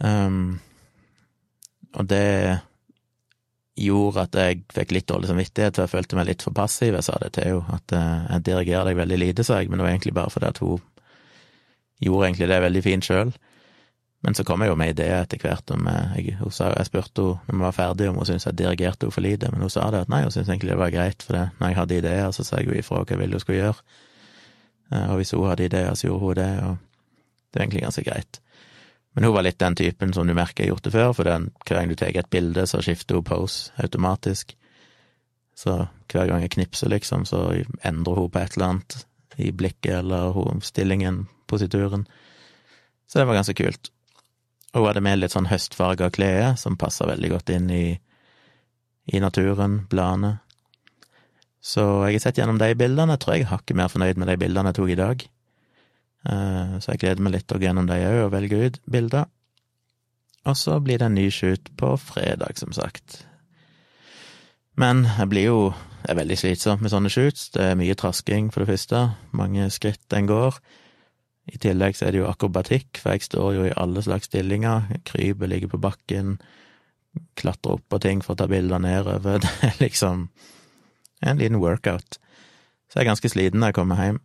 Um, 0.00 0.58
og 1.96 2.08
det 2.08 2.60
gjorde 3.76 4.24
at 4.24 4.36
jeg 4.40 4.62
fikk 4.72 4.94
litt 4.96 5.08
dårlig 5.08 5.28
samvittighet, 5.30 5.76
for 5.76 5.84
jeg 5.84 5.92
følte 5.92 6.18
meg 6.18 6.28
litt 6.30 6.44
for 6.44 6.56
passiv. 6.56 6.96
Jeg 6.96 7.04
sa 7.04 7.18
det 7.20 7.34
til 7.36 7.58
henne, 7.58 7.76
at 7.76 7.92
eh, 7.92 8.28
jeg 8.30 8.44
dirigerer 8.48 8.88
deg 8.88 9.00
veldig 9.00 9.18
lite, 9.20 9.44
sa 9.44 9.60
jeg, 9.60 9.68
men 9.68 9.80
det 9.80 9.86
var 9.86 9.92
egentlig 9.92 10.14
bare 10.16 10.32
fordi 10.32 10.48
at 10.48 10.60
hun 10.64 10.80
gjorde 12.04 12.30
egentlig 12.30 12.48
det 12.52 12.62
veldig 12.64 12.82
fint 12.84 13.08
sjøl. 13.08 13.34
Men 14.26 14.34
så 14.34 14.42
kom 14.42 14.58
jeg 14.64 14.72
jo 14.72 14.78
med 14.78 14.90
ideer 14.90 15.20
etter 15.22 15.38
hvert. 15.38 15.70
Om 15.70 15.86
jeg, 15.86 16.32
hun 16.40 16.50
sa, 16.50 16.72
jeg 16.74 16.88
spurte 16.88 17.22
henne 17.22 17.44
når 17.46 17.54
vi 17.60 17.62
var 17.62 17.74
ferdige 17.76 18.10
om 18.10 18.16
hun 18.18 18.26
syntes 18.26 18.48
jeg 18.48 18.58
dirigerte 18.58 19.06
henne 19.06 19.14
for 19.14 19.22
lite, 19.22 19.50
men 19.52 19.62
hun 19.62 19.70
sa 19.70 19.84
det 19.94 20.00
at 20.02 20.10
nei, 20.10 20.24
hun 20.24 20.34
syntes 20.34 20.50
egentlig 20.50 20.72
det 20.72 20.80
var 20.80 20.90
greit, 20.90 21.22
for 21.22 21.38
det, 21.38 21.44
når 21.60 21.70
jeg 21.70 21.78
hadde 21.78 21.98
ideer, 22.00 22.32
så 22.34 22.46
sa 22.48 22.58
jeg 22.58 22.66
jo 22.66 22.74
ifra 22.80 23.04
hva 23.04 23.06
jeg 23.14 23.20
ville 23.22 23.38
hun 23.38 23.44
skulle 23.44 23.60
gjøre. 23.60 23.86
Eh, 24.90 25.06
og 25.12 25.20
hvis 25.20 25.32
hun 25.36 25.46
hadde 25.46 25.68
ideer, 25.70 25.94
så 25.94 26.10
gjorde 26.10 26.24
hun 26.24 26.36
det, 26.40 26.50
og 26.66 26.74
det 27.54 27.60
er 27.60 27.68
egentlig 27.68 27.86
ganske 27.86 28.06
greit. 28.10 28.42
Men 29.14 29.28
hun 29.28 29.36
var 29.38 29.46
litt 29.46 29.62
den 29.62 29.78
typen 29.78 30.18
som 30.18 30.26
du 30.26 30.34
merker 30.34 30.64
jeg 30.64 30.72
har 30.72 30.74
gjort 30.74 30.90
det 30.90 30.96
før, 30.98 31.14
for 31.20 31.30
den, 31.30 31.48
hver 31.62 31.78
gang 31.78 31.94
du 31.94 31.96
tar 32.02 32.18
et 32.18 32.34
bilde, 32.34 32.66
så 32.66 32.82
skifter 32.82 33.20
hun 33.20 33.30
pose 33.30 33.70
automatisk. 33.78 34.56
Så 35.56 35.84
hver 36.10 36.28
gang 36.28 36.42
jeg 36.42 36.56
knipser, 36.58 36.90
liksom, 36.90 37.30
så 37.30 37.46
endrer 37.86 38.24
hun 38.26 38.34
på 38.34 38.42
et 38.42 38.58
eller 38.58 38.74
annet 38.74 39.02
i 39.38 39.54
blikket 39.54 40.00
eller 40.02 40.34
stillingen, 40.66 41.28
posituren. 41.46 42.08
Så 43.06 43.22
det 43.22 43.30
var 43.30 43.38
ganske 43.38 43.54
kult. 43.54 43.92
Og 44.76 44.82
hun 44.82 44.90
hadde 44.90 45.02
med 45.06 45.22
litt 45.22 45.32
sånn 45.32 45.48
høstfarga 45.48 46.10
klær, 46.12 46.50
som 46.60 46.76
passa 46.76 47.08
veldig 47.08 47.30
godt 47.32 47.52
inn 47.54 47.70
i, 47.72 47.84
i 49.08 49.22
naturen, 49.22 49.86
bladene. 49.88 50.34
Så 51.64 51.82
jeg 52.06 52.18
har 52.18 52.24
sett 52.26 52.42
gjennom 52.42 52.60
de 52.60 52.68
bildene. 52.78 53.16
Jeg 53.16 53.24
tror 53.24 53.34
jeg 53.34 53.46
er 53.46 53.54
hakket 53.54 53.78
mer 53.80 53.88
fornøyd 53.90 54.20
med 54.20 54.28
de 54.30 54.36
bildene 54.44 54.70
jeg 54.70 54.78
tok 54.78 54.92
i 54.92 54.98
dag. 55.00 55.24
Eh, 56.28 56.76
så 56.82 56.92
jeg 56.92 57.02
gleder 57.02 57.24
meg 57.24 57.38
litt 57.38 57.54
å 57.54 57.58
gå 57.58 57.66
gjennom 57.66 57.88
de 57.88 57.96
òg 58.04 58.20
og 58.26 58.34
velge 58.36 58.60
ut 58.60 58.78
bilder. 58.84 59.26
Og 60.46 60.60
så 60.60 60.76
blir 60.84 61.00
det 61.00 61.08
en 61.08 61.18
ny 61.18 61.26
shoot 61.34 61.72
på 61.80 61.96
fredag, 61.98 62.60
som 62.60 62.76
sagt. 62.76 63.24
Men 64.78 65.06
jeg 65.08 65.32
blir 65.32 65.48
jo 65.48 65.60
er 66.06 66.18
veldig 66.18 66.36
slitsomt 66.38 66.84
med 66.84 66.92
sånne 66.92 67.10
shoots. 67.10 67.48
Det 67.54 67.72
er 67.72 67.78
mye 67.78 67.96
trasking, 67.98 68.52
for 68.54 68.62
det 68.62 68.70
første. 68.74 69.00
Mange 69.34 69.66
skritt 69.74 70.12
en 70.14 70.28
går. 70.30 70.60
I 71.46 71.58
tillegg 71.62 71.94
så 71.94 72.08
er 72.08 72.14
det 72.14 72.22
jo 72.24 72.28
akrobatikk, 72.28 72.98
for 72.98 73.14
jeg 73.14 73.26
står 73.28 73.50
jo 73.54 73.66
i 73.68 73.74
alle 73.78 74.02
slags 74.02 74.26
stillinger. 74.26 74.88
Kryper, 75.06 75.50
ligger 75.50 75.70
på 75.70 75.82
bakken, 75.82 76.36
klatrer 77.38 77.78
opp 77.78 77.84
på 77.88 78.00
ting 78.02 78.22
for 78.24 78.34
å 78.34 78.40
ta 78.40 78.48
bilder 78.50 78.82
nedover. 78.82 79.38
Det 79.44 79.70
er 79.70 79.82
liksom 79.84 80.28
en 81.22 81.38
liten 81.38 81.60
workout. 81.62 82.18
Så 82.90 82.98
jeg 82.98 83.06
er 83.06 83.12
ganske 83.12 83.30
sliten 83.30 83.62
når 83.62 83.72
jeg 83.72 83.78
kommer 83.78 84.02
hjem. 84.02 84.20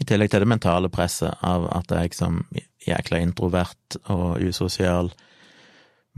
I 0.00 0.06
tillegg 0.08 0.30
til 0.32 0.42
det 0.42 0.48
mentale 0.48 0.88
presset 0.92 1.42
av 1.44 1.66
at 1.76 1.92
jeg 1.92 2.14
som 2.16 2.40
jækla 2.86 3.20
introvert 3.20 3.98
og 4.08 4.40
usosial 4.40 5.10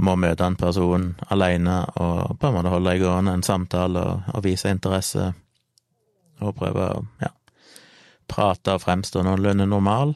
må 0.03 0.15
møte 0.17 0.47
en 0.47 0.57
person 0.57 1.11
aleine 1.35 1.83
og 2.01 2.39
på 2.41 2.49
en 2.49 2.57
måte 2.57 2.73
holde 2.73 2.95
i 2.97 3.03
gående 3.03 3.35
en 3.37 3.45
samtale 3.45 4.01
og, 4.01 4.29
og 4.33 4.45
vise 4.47 4.71
interesse 4.73 5.33
og 6.43 6.55
prøve 6.59 6.87
å 6.95 7.03
ja, 7.21 7.33
prate 8.31 8.77
og 8.77 8.83
fremstå 8.85 9.23
noenlunde 9.27 9.67
normal. 9.69 10.15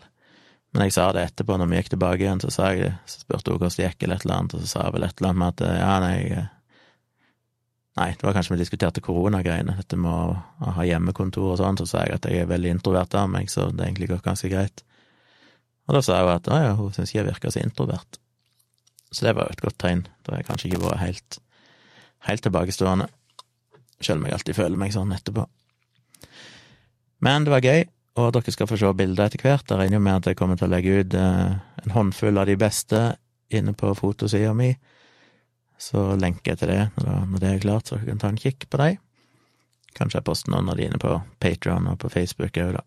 Men 0.76 0.86
jeg 0.86 0.96
sa 0.98 1.06
det 1.14 1.22
etterpå, 1.30 1.56
når 1.56 1.70
vi 1.70 1.78
gikk 1.78 1.94
tilbake 1.94 2.24
igjen, 2.24 2.42
så, 2.42 2.50
sa 2.52 2.72
jeg, 2.76 2.92
så 3.08 3.22
spurte 3.22 3.52
hun 3.52 3.60
hvordan 3.60 3.76
det 3.78 3.86
gikk, 3.86 4.02
eller 4.04 4.18
et 4.18 4.26
eller 4.26 4.36
annet, 4.36 4.56
og 4.56 4.62
så 4.62 4.68
sa 4.68 4.82
jeg 4.84 4.96
vel 4.96 5.06
et 5.06 5.20
eller 5.20 5.30
annet 5.30 5.40
med 5.40 5.54
at 5.54 5.78
ja, 5.80 5.94
nei, 6.02 6.42
nei, 7.96 8.08
det 8.12 8.28
var 8.28 8.36
kanskje 8.36 8.54
vi 8.54 8.60
diskuterte 8.60 9.04
koronagreiene, 9.04 9.78
dette 9.78 9.96
med 10.00 10.12
å, 10.12 10.74
ha 10.76 10.84
hjemmekontor 10.84 11.54
og 11.54 11.62
sånn, 11.62 11.80
så 11.80 11.88
sa 11.88 12.04
jeg 12.04 12.18
at 12.18 12.28
jeg 12.28 12.44
er 12.44 12.52
veldig 12.52 12.74
introvert 12.76 13.16
av 13.16 13.32
meg, 13.32 13.48
så 13.52 13.70
det 13.70 13.88
egentlig 13.88 14.10
gått 14.12 14.26
ganske 14.26 14.52
greit. 14.52 14.84
Og 15.86 15.96
da 15.96 16.04
sa 16.04 16.20
hun 16.20 16.34
at 16.34 16.52
å 16.52 16.60
ja, 16.60 16.76
hun 16.76 16.92
syntes 16.92 17.14
jeg 17.14 17.24
virker 17.24 17.54
så 17.54 17.62
introvert. 17.62 18.20
Så 19.14 19.24
det 19.24 19.36
var 19.38 19.46
jo 19.46 19.56
et 19.56 19.62
godt 19.62 19.78
tegn. 19.80 20.04
Da 20.26 20.34
har 20.34 20.42
jeg 20.42 20.48
kanskje 20.50 20.68
ikke 20.68 20.82
vært 20.82 21.04
helt, 21.04 21.38
helt 22.26 22.42
tilbakestående, 22.44 23.06
selv 24.02 24.18
om 24.18 24.26
jeg 24.26 24.36
alltid 24.36 24.58
føler 24.58 24.80
meg 24.82 24.92
sånn 24.92 25.14
etterpå. 25.14 25.46
Men 27.24 27.46
det 27.46 27.54
var 27.54 27.64
gøy, 27.64 27.86
og 28.16 28.32
dere 28.32 28.52
skal 28.52 28.68
få 28.70 28.78
se 28.80 28.90
bilder 28.96 29.28
etter 29.28 29.42
hvert. 29.44 29.68
Jeg 29.68 29.80
regner 29.80 30.00
med 30.02 30.22
at 30.22 30.30
jeg 30.30 30.38
kommer 30.38 30.56
til 30.56 30.68
å 30.68 30.72
legge 30.72 31.00
ut 31.02 31.16
eh, 31.16 31.56
en 31.84 31.94
håndfull 31.94 32.40
av 32.40 32.48
de 32.48 32.56
beste 32.60 33.00
inne 33.52 33.74
på 33.76 33.92
fotosida 33.98 34.54
mi. 34.56 34.70
Så 35.78 36.14
lenker 36.16 36.54
jeg 36.54 36.62
til 36.62 36.72
det 36.72 36.84
når 37.04 37.40
det 37.42 37.50
er 37.50 37.64
klart, 37.64 37.88
så 37.88 37.98
dere 37.98 38.14
kan 38.14 38.22
ta 38.22 38.30
en 38.32 38.40
kikk 38.40 38.68
på 38.72 38.80
dem. 38.80 39.02
Kanskje 39.96 40.20
jeg 40.20 40.28
poster 40.28 40.52
noen 40.52 40.70
av 40.72 40.80
dine 40.80 41.00
på 41.00 41.12
Patron 41.40 41.88
og 41.90 41.98
på 42.00 42.10
Facebook 42.12 42.56
òg, 42.60 42.78
da. 42.78 42.84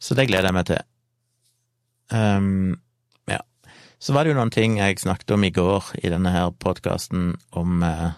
Så 0.00 0.16
det 0.16 0.28
gleder 0.28 0.50
jeg 0.50 0.56
meg 0.56 0.68
til. 0.68 0.82
Um, 2.12 2.76
ja. 3.28 3.40
Så 3.98 4.12
var 4.12 4.24
det 4.24 4.34
jo 4.34 4.38
noen 4.38 4.52
ting 4.52 4.76
jeg 4.78 5.00
snakket 5.00 5.32
om 5.36 5.44
i 5.44 5.52
går 5.52 5.90
i 6.02 6.12
denne 6.12 6.32
her 6.32 6.52
podkasten 6.62 7.32
om 7.56 7.80
eh, 7.84 8.12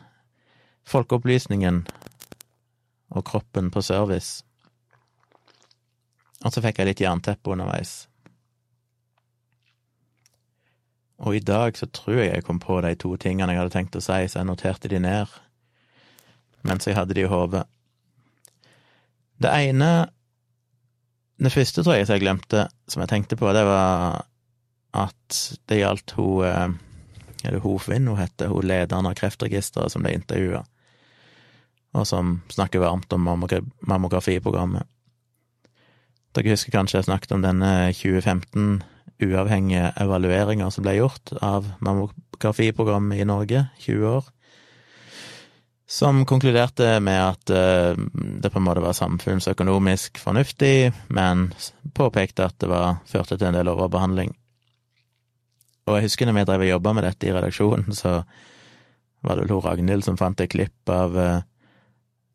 folkeopplysningen 0.90 1.84
og 3.14 3.24
kroppen 3.30 3.70
på 3.74 3.82
service. 3.86 4.42
Og 6.46 6.54
så 6.54 6.62
fikk 6.62 6.78
jeg 6.78 6.90
litt 6.92 7.02
jernteppe 7.02 7.50
underveis. 7.50 8.06
Og 11.18 11.34
i 11.34 11.42
dag 11.42 11.74
så 11.78 11.88
tror 11.90 12.20
jeg 12.20 12.30
jeg 12.30 12.46
kom 12.46 12.60
på 12.62 12.78
de 12.84 12.94
to 12.98 13.16
tingene 13.18 13.54
jeg 13.54 13.62
hadde 13.62 13.74
tenkt 13.74 13.98
å 13.98 14.02
si, 14.02 14.20
så 14.30 14.40
jeg 14.40 14.48
noterte 14.48 14.90
de 14.90 15.02
ned 15.02 15.38
mens 16.66 16.88
jeg 16.88 16.96
hadde 16.98 17.14
de 17.14 17.22
i 17.22 17.30
hodet. 17.30 17.62
Det 19.38 19.50
ene 19.50 20.10
Det 21.38 21.52
første 21.54 21.84
tror 21.86 21.94
jeg 21.94 22.08
jeg 22.10 22.20
glemte, 22.24 22.64
som 22.90 23.00
jeg 23.00 23.08
tenkte 23.12 23.36
på, 23.38 23.46
det 23.54 23.62
var 23.62 24.24
at 24.98 25.36
det 25.70 25.78
gjaldt 25.78 26.16
hun 26.18 26.42
eh, 26.42 26.72
Er 27.46 27.54
det 27.54 27.62
Hovin 27.62 28.08
hun 28.10 28.18
heter, 28.18 28.50
hun 28.50 28.66
lederen 28.66 29.06
av 29.06 29.14
Kreftregisteret 29.14 29.94
som 29.94 30.02
ble 30.02 30.16
intervjua, 30.18 30.64
og 31.94 32.06
som 32.10 32.40
snakker 32.50 32.82
varmt 32.82 33.12
om 33.14 33.22
mammografiprogrammet. 33.22 34.90
Dere 36.36 36.54
husker 36.54 36.74
kanskje 36.74 37.00
jeg 37.00 37.08
snakket 37.08 37.34
om 37.34 37.44
denne 37.44 37.92
2015 37.96 38.82
uavhengige 39.24 39.92
evalueringer 39.98 40.70
som 40.70 40.84
ble 40.86 40.98
gjort 40.98 41.32
av 41.42 41.66
mammografiprogrammet 41.84 43.22
i 43.22 43.26
Norge, 43.26 43.64
20 43.82 44.10
år, 44.12 44.28
som 45.88 46.20
konkluderte 46.28 46.98
med 47.00 47.18
at 47.22 47.50
eh, 47.50 47.96
det 48.42 48.50
på 48.52 48.60
en 48.60 48.66
måte 48.66 48.84
var 48.84 48.96
samfunnsøkonomisk 48.96 50.20
fornuftig, 50.20 50.92
men 51.08 51.48
påpekte 51.96 52.44
at 52.44 52.58
det 52.60 52.68
var, 52.70 53.00
førte 53.08 53.38
til 53.38 53.48
en 53.48 53.56
del 53.56 53.72
overbehandling. 53.72 54.34
Og 55.88 55.96
jeg 55.96 56.10
husker 56.10 56.28
når 56.28 56.36
vi 56.36 56.46
drev 56.50 56.66
og 56.66 56.72
jobba 56.74 56.92
med 56.92 57.08
dette 57.08 57.26
i 57.30 57.32
redaksjonen, 57.32 57.96
så 57.96 58.18
var 59.24 59.34
det 59.34 59.46
vel 59.46 59.56
hun 59.56 59.64
Ragnhild 59.64 60.04
som 60.04 60.18
fant 60.20 60.40
et 60.44 60.52
klipp 60.52 60.92
av 60.92 61.16
eh, 61.18 61.40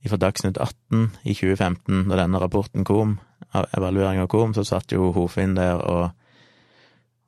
fra 0.09 0.19
Dagsnytt 0.19 0.57
18 0.57 1.13
i 1.23 1.35
2015, 1.37 2.09
da 2.09 2.17
denne 2.19 2.41
rapporten 2.41 2.83
kom, 2.83 3.19
evalueringa 3.53 4.27
kom, 4.31 4.53
så 4.55 4.65
satt 4.67 4.93
jo 4.95 5.11
Hofinn 5.15 5.55
der 5.57 5.81
og, 5.81 6.13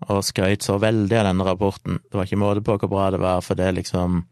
og 0.10 0.24
skrøt 0.25 0.65
så 0.65 0.77
veldig 0.82 1.20
av 1.22 1.29
denne 1.29 1.48
rapporten. 1.48 2.00
Det 2.03 2.17
var 2.17 2.27
ikke 2.27 2.41
måte 2.41 2.63
på 2.65 2.77
hvor 2.79 2.91
bra 2.91 3.10
det 3.13 3.22
var, 3.24 3.44
for 3.46 3.60
det 3.60 3.74
liksom 3.77 4.24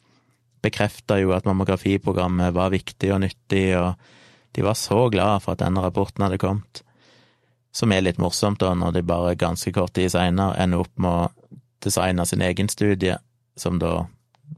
bekrefta 0.64 1.20
jo 1.20 1.34
at 1.36 1.46
mammografiprogrammet 1.48 2.56
var 2.56 2.72
viktig 2.74 3.12
og 3.14 3.24
nyttig, 3.26 3.66
og 3.78 3.94
de 4.56 4.64
var 4.64 4.78
så 4.80 5.08
glad 5.12 5.44
for 5.44 5.56
at 5.56 5.64
denne 5.64 5.84
rapporten 5.84 6.24
hadde 6.26 6.40
kommet. 6.42 6.84
Som 7.74 7.92
er 7.92 8.06
litt 8.06 8.22
morsomt, 8.22 8.62
da, 8.62 8.72
når 8.78 8.94
de 8.96 9.06
bare 9.08 9.38
ganske 9.40 9.74
kort 9.74 9.96
tid 9.98 10.14
seinere 10.14 10.60
ender 10.62 10.86
opp 10.86 10.94
med 11.02 11.10
å 11.10 11.60
designe 11.84 12.26
sin 12.30 12.44
egen 12.46 12.70
studie, 12.72 13.18
som 13.60 13.80
da 13.82 14.06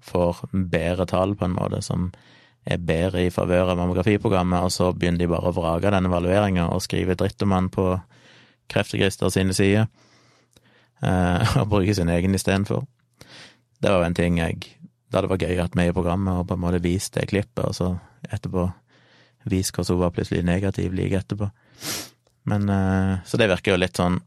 får 0.05 0.43
bedre 0.51 1.07
tall, 1.09 1.33
på 1.39 1.47
en 1.47 1.55
måte, 1.55 1.81
som 1.81 2.11
er 2.65 2.81
bedre 2.81 3.25
i 3.25 3.31
favør 3.34 3.72
av 3.74 3.79
mammografiprogrammet, 3.79 4.65
og 4.65 4.74
så 4.74 4.89
begynner 4.93 5.22
de 5.22 5.29
bare 5.29 5.51
å 5.51 5.55
vrake 5.55 5.91
den 5.93 6.10
evalueringa 6.10 6.69
og 6.74 6.84
skrive 6.86 7.17
dritt 7.17 7.41
om 7.45 7.53
han 7.53 7.69
på 7.74 7.91
Kreftregister 8.72 9.29
sine 9.29 9.53
sider, 9.53 9.86
eh, 11.05 11.57
og 11.62 11.69
bruke 11.69 11.93
sin 11.93 12.10
egen 12.10 12.38
istedenfor. 12.38 12.88
Det 13.81 13.91
var 13.91 14.01
jo 14.01 14.10
en 14.10 14.17
ting 14.17 14.41
jeg 14.41 14.72
Da 15.13 15.22
det 15.22 15.29
var 15.29 15.38
gøy 15.38 15.60
at 15.62 15.75
vi 15.77 15.84
i 15.88 15.93
programmet 15.93 16.41
og 16.41 16.48
på 16.50 16.55
en 16.57 16.60
måte 16.60 16.81
viste 16.84 17.22
det 17.22 17.29
klippet, 17.29 17.62
og 17.63 17.75
så 17.77 17.91
etterpå 18.25 18.65
vist 19.45 19.72
hvordan 19.72 19.95
hun 19.95 20.01
var 20.01 20.12
plutselig 20.12 20.41
negativ 20.43 20.93
like 20.98 21.22
etterpå. 21.22 21.48
Men 22.50 22.69
eh, 22.69 23.22
Så 23.25 23.38
det 23.38 23.48
virker 23.48 23.72
jo 23.75 23.79
litt 23.79 23.95
sånn 24.01 24.19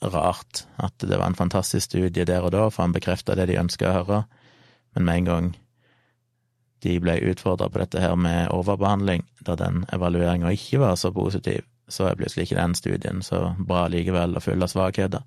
rart 0.00 0.64
at 0.78 0.94
det 1.02 1.18
var 1.18 1.26
en 1.26 1.34
fantastisk 1.38 1.90
studie 1.90 2.24
der 2.24 2.46
og 2.46 2.52
da, 2.54 2.68
for 2.70 2.86
han 2.86 2.94
bekrefta 2.94 3.34
det 3.34 3.48
de 3.50 3.58
ønska 3.58 3.90
å 3.90 3.96
høre, 3.96 4.20
men 4.94 5.04
med 5.04 5.18
en 5.18 5.28
gang 5.28 5.48
de 6.84 6.98
ble 7.02 7.18
utfordra 7.30 7.68
på 7.68 7.80
dette 7.82 8.00
her 8.02 8.16
med 8.16 8.52
overbehandling, 8.54 9.24
da 9.46 9.56
den 9.58 9.84
evalueringa 9.92 10.52
ikke 10.54 10.82
var 10.82 10.98
så 11.00 11.12
positiv, 11.14 11.66
så 11.88 12.08
er 12.08 12.18
plutselig 12.18 12.46
ikke 12.46 12.60
den 12.60 12.74
studien 12.78 13.22
så 13.24 13.54
bra 13.58 13.86
likevel 13.90 14.36
og 14.36 14.44
full 14.44 14.62
av 14.62 14.70
svakheter. 14.72 15.24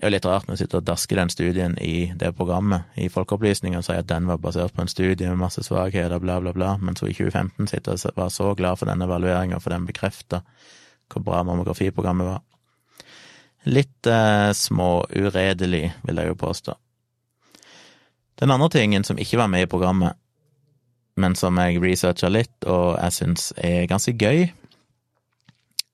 Det 0.00 0.06
er 0.06 0.12
jo 0.12 0.14
litt 0.14 0.26
rart 0.28 0.46
når 0.48 0.56
du 0.56 0.60
sitter 0.62 0.80
og 0.80 0.86
dasker 0.88 1.18
den 1.18 1.32
studien 1.32 1.74
i 1.82 2.12
det 2.16 2.30
programmet 2.36 2.94
i 2.96 3.08
Folkeopplysninga, 3.12 3.80
og 3.80 3.84
sier 3.84 4.04
at 4.04 4.08
den 4.08 4.28
var 4.30 4.38
basert 4.40 4.72
på 4.76 4.84
en 4.84 4.92
studie 4.92 5.28
med 5.28 5.40
masse 5.42 5.64
svakheter, 5.66 6.22
bla, 6.22 6.38
bla, 6.40 6.54
bla, 6.56 6.76
mens 6.80 7.02
hun 7.02 7.10
i 7.10 7.16
2015 7.16 7.68
sitter 7.72 7.98
og 7.98 8.16
var 8.16 8.30
så 8.32 8.54
glad 8.56 8.80
for 8.80 8.88
den 8.88 9.02
evalueringa, 9.04 9.58
for 9.60 9.74
den 9.74 9.88
bekrefta 9.88 10.44
hvor 11.10 11.24
bra 11.26 11.42
mammografiprogrammet 11.42 12.28
var. 12.30 12.40
Litt 13.68 14.06
eh, 14.06 14.52
småuredelig, 14.56 15.82
vil 16.06 16.22
jeg 16.22 16.30
jo 16.30 16.38
påstå. 16.38 16.76
Den 18.40 18.54
andre 18.54 18.70
tingen 18.72 19.04
som 19.04 19.18
ikke 19.20 19.36
var 19.36 19.50
med 19.52 19.66
i 19.66 19.68
programmet, 19.68 20.16
men 21.20 21.36
som 21.38 21.58
jeg 21.60 21.80
researcha 21.82 22.30
litt, 22.32 22.56
og 22.64 22.96
jeg 22.96 23.16
syns 23.16 23.50
er 23.60 23.88
ganske 23.90 24.14
gøy, 24.16 24.48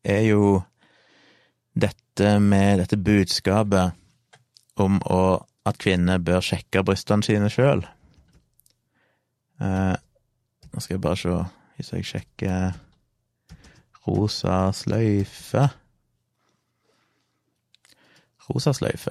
er 0.06 0.22
jo 0.28 0.62
dette 1.76 2.38
med 2.40 2.80
dette 2.80 2.96
budskapet 2.96 3.96
om 4.80 5.00
å, 5.02 5.20
at 5.66 5.78
kvinner 5.82 6.22
bør 6.22 6.44
sjekke 6.44 6.84
brystene 6.86 7.26
sine 7.26 7.50
sjøl. 7.52 7.84
Eh, 9.60 9.94
nå 10.72 10.84
skal 10.84 10.96
jeg 10.96 11.04
bare 11.04 11.20
se 11.20 11.36
hvis 11.76 11.92
jeg 11.92 12.08
sjekker 12.08 12.76
rosa 14.06 14.70
sløyfe 14.76 15.66
Rosa 18.46 18.70
sløyfe. 18.70 19.10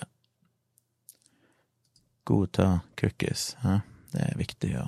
Godta 2.23 2.80
cookies. 2.95 3.49
Ja, 3.63 3.82
det 4.13 4.21
er 4.30 4.38
viktig 4.39 4.69
å 4.80 4.86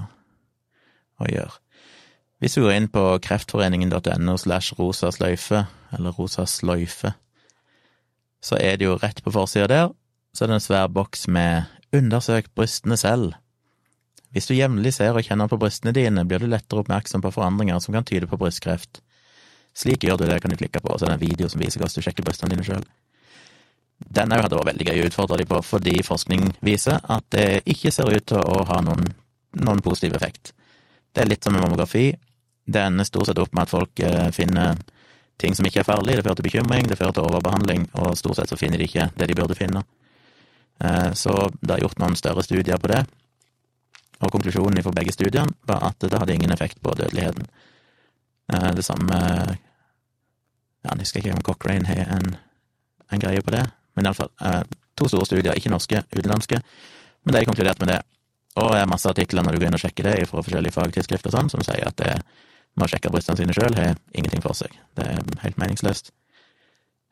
å 1.22 1.30
gjøre. 1.30 1.56
Hvis 2.38 2.54
du 2.54 2.62
går 2.62 2.76
inn 2.76 2.90
på 2.94 3.04
kreftforeningen.no 3.26 4.36
slash 4.38 4.78
rosa 4.78 5.10
sløyfe, 5.14 5.64
eller 5.98 6.14
rosa 6.14 6.46
sløyfe, 6.46 7.16
så 8.44 8.60
er 8.62 8.78
det 8.78 8.86
jo 8.86 9.00
rett 9.02 9.24
på 9.26 9.34
forsida 9.34 9.68
der, 9.72 9.90
så 10.36 10.46
er 10.46 10.52
det 10.52 10.60
en 10.60 10.68
svær 10.68 10.88
boks 10.94 11.28
med 11.28 11.66
'undersøk 11.94 12.54
brystene 12.56 12.98
selv'. 12.98 13.34
Hvis 14.32 14.46
du 14.46 14.54
jevnlig 14.54 14.94
ser 14.94 15.16
og 15.18 15.24
kjenner 15.24 15.48
på 15.48 15.58
brystene 15.58 15.94
dine, 15.96 16.26
blir 16.28 16.40
du 16.40 16.46
lettere 16.46 16.84
oppmerksom 16.84 17.22
på 17.22 17.32
forandringer 17.32 17.80
som 17.80 17.94
kan 17.94 18.04
tyde 18.04 18.28
på 18.28 18.38
brystkreft. 18.38 19.02
Slik 19.74 20.04
gjør 20.04 20.18
du 20.18 20.26
det, 20.26 20.42
kan 20.42 20.52
du 20.52 20.58
klikke 20.58 20.82
på, 20.82 20.90
og 20.94 21.00
så 21.00 21.06
er 21.06 21.10
det 21.10 21.18
en 21.22 21.30
video 21.30 21.50
som 21.50 21.62
viser 21.62 21.80
hvordan 21.80 21.96
du 21.96 22.06
sjekker 22.06 22.24
brystene 22.24 22.54
dine 22.54 22.66
sjøl. 22.66 22.86
Den 23.98 24.34
òg 24.34 24.44
hadde 24.46 24.60
vært 24.60 24.70
veldig 24.72 24.88
gøy 24.88 25.02
å 25.02 25.08
utfordre 25.10 25.38
dem 25.38 25.50
på, 25.50 25.62
fordi 25.66 26.04
forskning 26.06 26.52
viser 26.62 27.00
at 27.10 27.26
det 27.34 27.64
ikke 27.66 27.92
ser 27.92 28.12
ut 28.14 28.26
til 28.30 28.38
å 28.38 28.62
ha 28.70 28.82
noen, 28.86 29.08
noen 29.58 29.82
positiv 29.82 30.14
effekt. 30.14 30.54
Det 31.18 31.24
er 31.24 31.30
litt 31.32 31.44
som 31.44 31.56
med 31.56 31.64
mammografi. 31.64 32.12
Det 32.66 32.82
ender 32.86 33.06
stort 33.08 33.26
sett 33.26 33.40
opp 33.42 33.54
med 33.58 33.64
at 33.66 33.72
folk 33.72 34.00
eh, 34.06 34.28
finner 34.30 34.76
ting 35.42 35.56
som 35.58 35.66
ikke 35.66 35.80
er 35.82 35.88
farlig. 35.88 36.14
Det 36.14 36.24
fører 36.28 36.38
til 36.38 36.46
bekymring, 36.46 36.86
det 36.86 36.98
fører 37.00 37.16
til 37.18 37.26
overbehandling, 37.26 37.88
og 37.98 38.12
stort 38.20 38.38
sett 38.38 38.52
så 38.52 38.58
finner 38.60 38.78
de 38.78 38.86
ikke 38.86 39.08
det 39.18 39.26
de 39.32 39.38
burde 39.40 39.56
finne. 39.58 39.82
Eh, 40.78 41.08
så 41.18 41.34
det 41.58 41.74
er 41.74 41.82
gjort 41.82 41.98
noen 42.04 42.18
større 42.20 42.44
studier 42.46 42.78
på 42.78 42.92
det, 42.92 43.00
og 44.22 44.30
konklusjonen 44.36 44.86
for 44.86 44.94
begge 44.94 45.16
studiene 45.16 45.58
var 45.66 45.88
at 45.90 46.06
det 46.06 46.20
hadde 46.22 46.36
ingen 46.36 46.54
effekt 46.54 46.78
på 46.86 46.94
dødeligheten. 47.00 47.50
Eh, 48.54 48.70
det 48.78 48.86
samme 48.86 49.18
Ja, 50.86 50.94
jeg 50.94 51.02
husker 51.02 51.20
ikke 51.24 51.34
om 51.34 51.42
Cochrane 51.44 51.90
har 51.90 52.14
en, 52.14 52.36
en 53.12 53.20
greie 53.26 53.42
på 53.42 53.52
det, 53.52 53.64
men 53.98 54.06
iallfall 54.06 54.30
to 54.96 55.10
store 55.10 55.26
studier, 55.26 55.58
ikke 55.58 55.74
norske, 55.74 56.04
utenlandske, 56.14 56.62
men 57.26 57.34
de 57.34 57.42
konkluderte 57.50 57.82
med 57.82 57.96
det. 57.96 57.98
Og 58.58 58.72
det 58.74 58.82
er 58.82 58.90
masse 58.90 59.10
artikler 59.10 59.46
når 59.46 59.54
du 59.54 59.62
går 59.62 59.70
inn 59.70 59.78
og 59.78 59.84
sjekker 59.84 60.08
det 60.10 60.30
fra 60.30 60.42
forskjellige 60.42 60.76
fagtidsskrifter 60.76 61.34
sånn, 61.34 61.52
som 61.54 61.64
sier 61.66 61.86
at 61.86 61.98
det 62.02 62.14
med 62.78 62.86
å 62.86 62.92
sjekke 62.92 63.12
brystene 63.14 63.40
sine 63.40 63.56
sjøl 63.58 63.76
har 63.78 63.98
ingenting 64.14 64.44
for 64.44 64.58
seg. 64.58 64.74
Det 64.98 65.06
er 65.06 65.22
helt 65.44 65.60
meningsløst. 65.62 66.12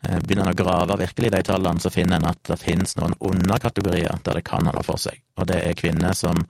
Eh, 0.05 0.19
begynner 0.21 0.49
en 0.49 0.53
å 0.53 0.57
grave 0.57 0.97
virkelig 1.01 1.31
i 1.31 1.35
de 1.35 1.41
tallene, 1.45 1.81
så 1.81 1.91
finner 1.93 2.19
en 2.19 2.29
at 2.29 2.41
det 2.49 2.59
finnes 2.61 2.95
noen 2.99 3.15
underkategorier 3.19 4.21
der 4.25 4.39
det 4.39 4.45
kan 4.45 4.65
noe 4.67 4.83
for 4.85 5.01
seg, 5.01 5.21
og 5.39 5.49
det 5.49 5.61
er 5.63 5.77
kvinner 5.77 6.13
som 6.17 6.43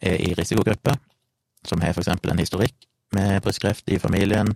er 0.00 0.16
i 0.18 0.32
risikogruppe, 0.34 0.96
som 1.66 1.82
har 1.84 1.94
for 1.94 2.02
eksempel 2.02 2.32
en 2.32 2.40
historikk 2.40 2.88
med 3.14 3.42
brystkreft 3.44 3.90
i 3.92 4.00
familien, 4.00 4.54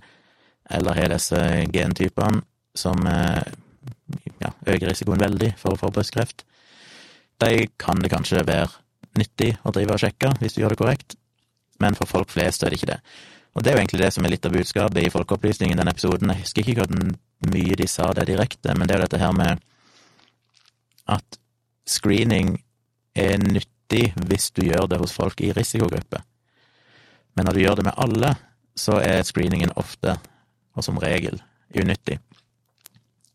eller 0.70 0.96
har 0.96 1.12
disse 1.12 1.38
gentypene 1.74 2.42
som 2.74 3.04
eh, 3.06 3.42
ja, 4.40 4.50
øker 4.66 4.88
risikoen 4.88 5.22
veldig 5.22 5.52
for 5.60 5.74
å 5.74 5.80
få 5.82 5.92
brystkreft. 5.94 6.46
De 7.42 7.68
kan 7.78 8.00
det 8.00 8.10
kanskje 8.14 8.46
være 8.46 8.70
nyttig 9.20 9.55
å 9.62 9.72
drive 9.74 9.96
og 9.96 10.03
sjekke, 10.03 10.33
hvis 10.40 10.57
du 10.57 10.62
gjør 10.62 10.74
det 10.74 10.81
korrekt, 10.81 11.16
men 11.83 11.96
for 11.98 12.11
folk 12.11 12.33
flest 12.33 12.62
er 12.62 12.72
det 12.72 12.81
ikke 12.81 12.92
det. 12.94 13.00
Og 13.55 13.62
det 13.62 13.70
er 13.70 13.77
jo 13.77 13.83
egentlig 13.85 14.03
det 14.03 14.11
som 14.14 14.27
er 14.27 14.33
litt 14.35 14.46
av 14.46 14.55
budskapet 14.55 14.98
i 15.05 15.12
Folkeopplysningen 15.14 15.77
i 15.77 15.81
den 15.81 15.90
episoden. 15.90 16.33
Jeg 16.33 16.42
husker 16.42 16.70
ikke 16.70 16.87
hvor 16.88 17.53
mye 17.55 17.79
de 17.79 17.87
sa 17.90 18.11
det 18.16 18.27
direkte, 18.31 18.74
men 18.74 18.88
det 18.88 18.96
er 18.96 19.00
jo 19.03 19.07
dette 19.07 19.22
her 19.22 19.35
med 19.37 19.62
at 21.14 21.38
screening 21.87 22.57
er 23.14 23.38
nyttig 23.38 24.09
hvis 24.27 24.50
du 24.57 24.64
gjør 24.66 24.88
det 24.90 24.98
hos 25.03 25.14
folk 25.14 25.42
i 25.44 25.53
risikogruppe. 25.55 26.22
Men 27.35 27.46
når 27.46 27.55
du 27.55 27.62
gjør 27.62 27.79
det 27.79 27.87
med 27.87 27.98
alle, 28.03 28.35
så 28.74 28.98
er 29.03 29.27
screeningen 29.27 29.74
ofte, 29.79 30.16
og 30.74 30.87
som 30.87 30.98
regel, 30.98 31.38
unyttig. 31.74 32.18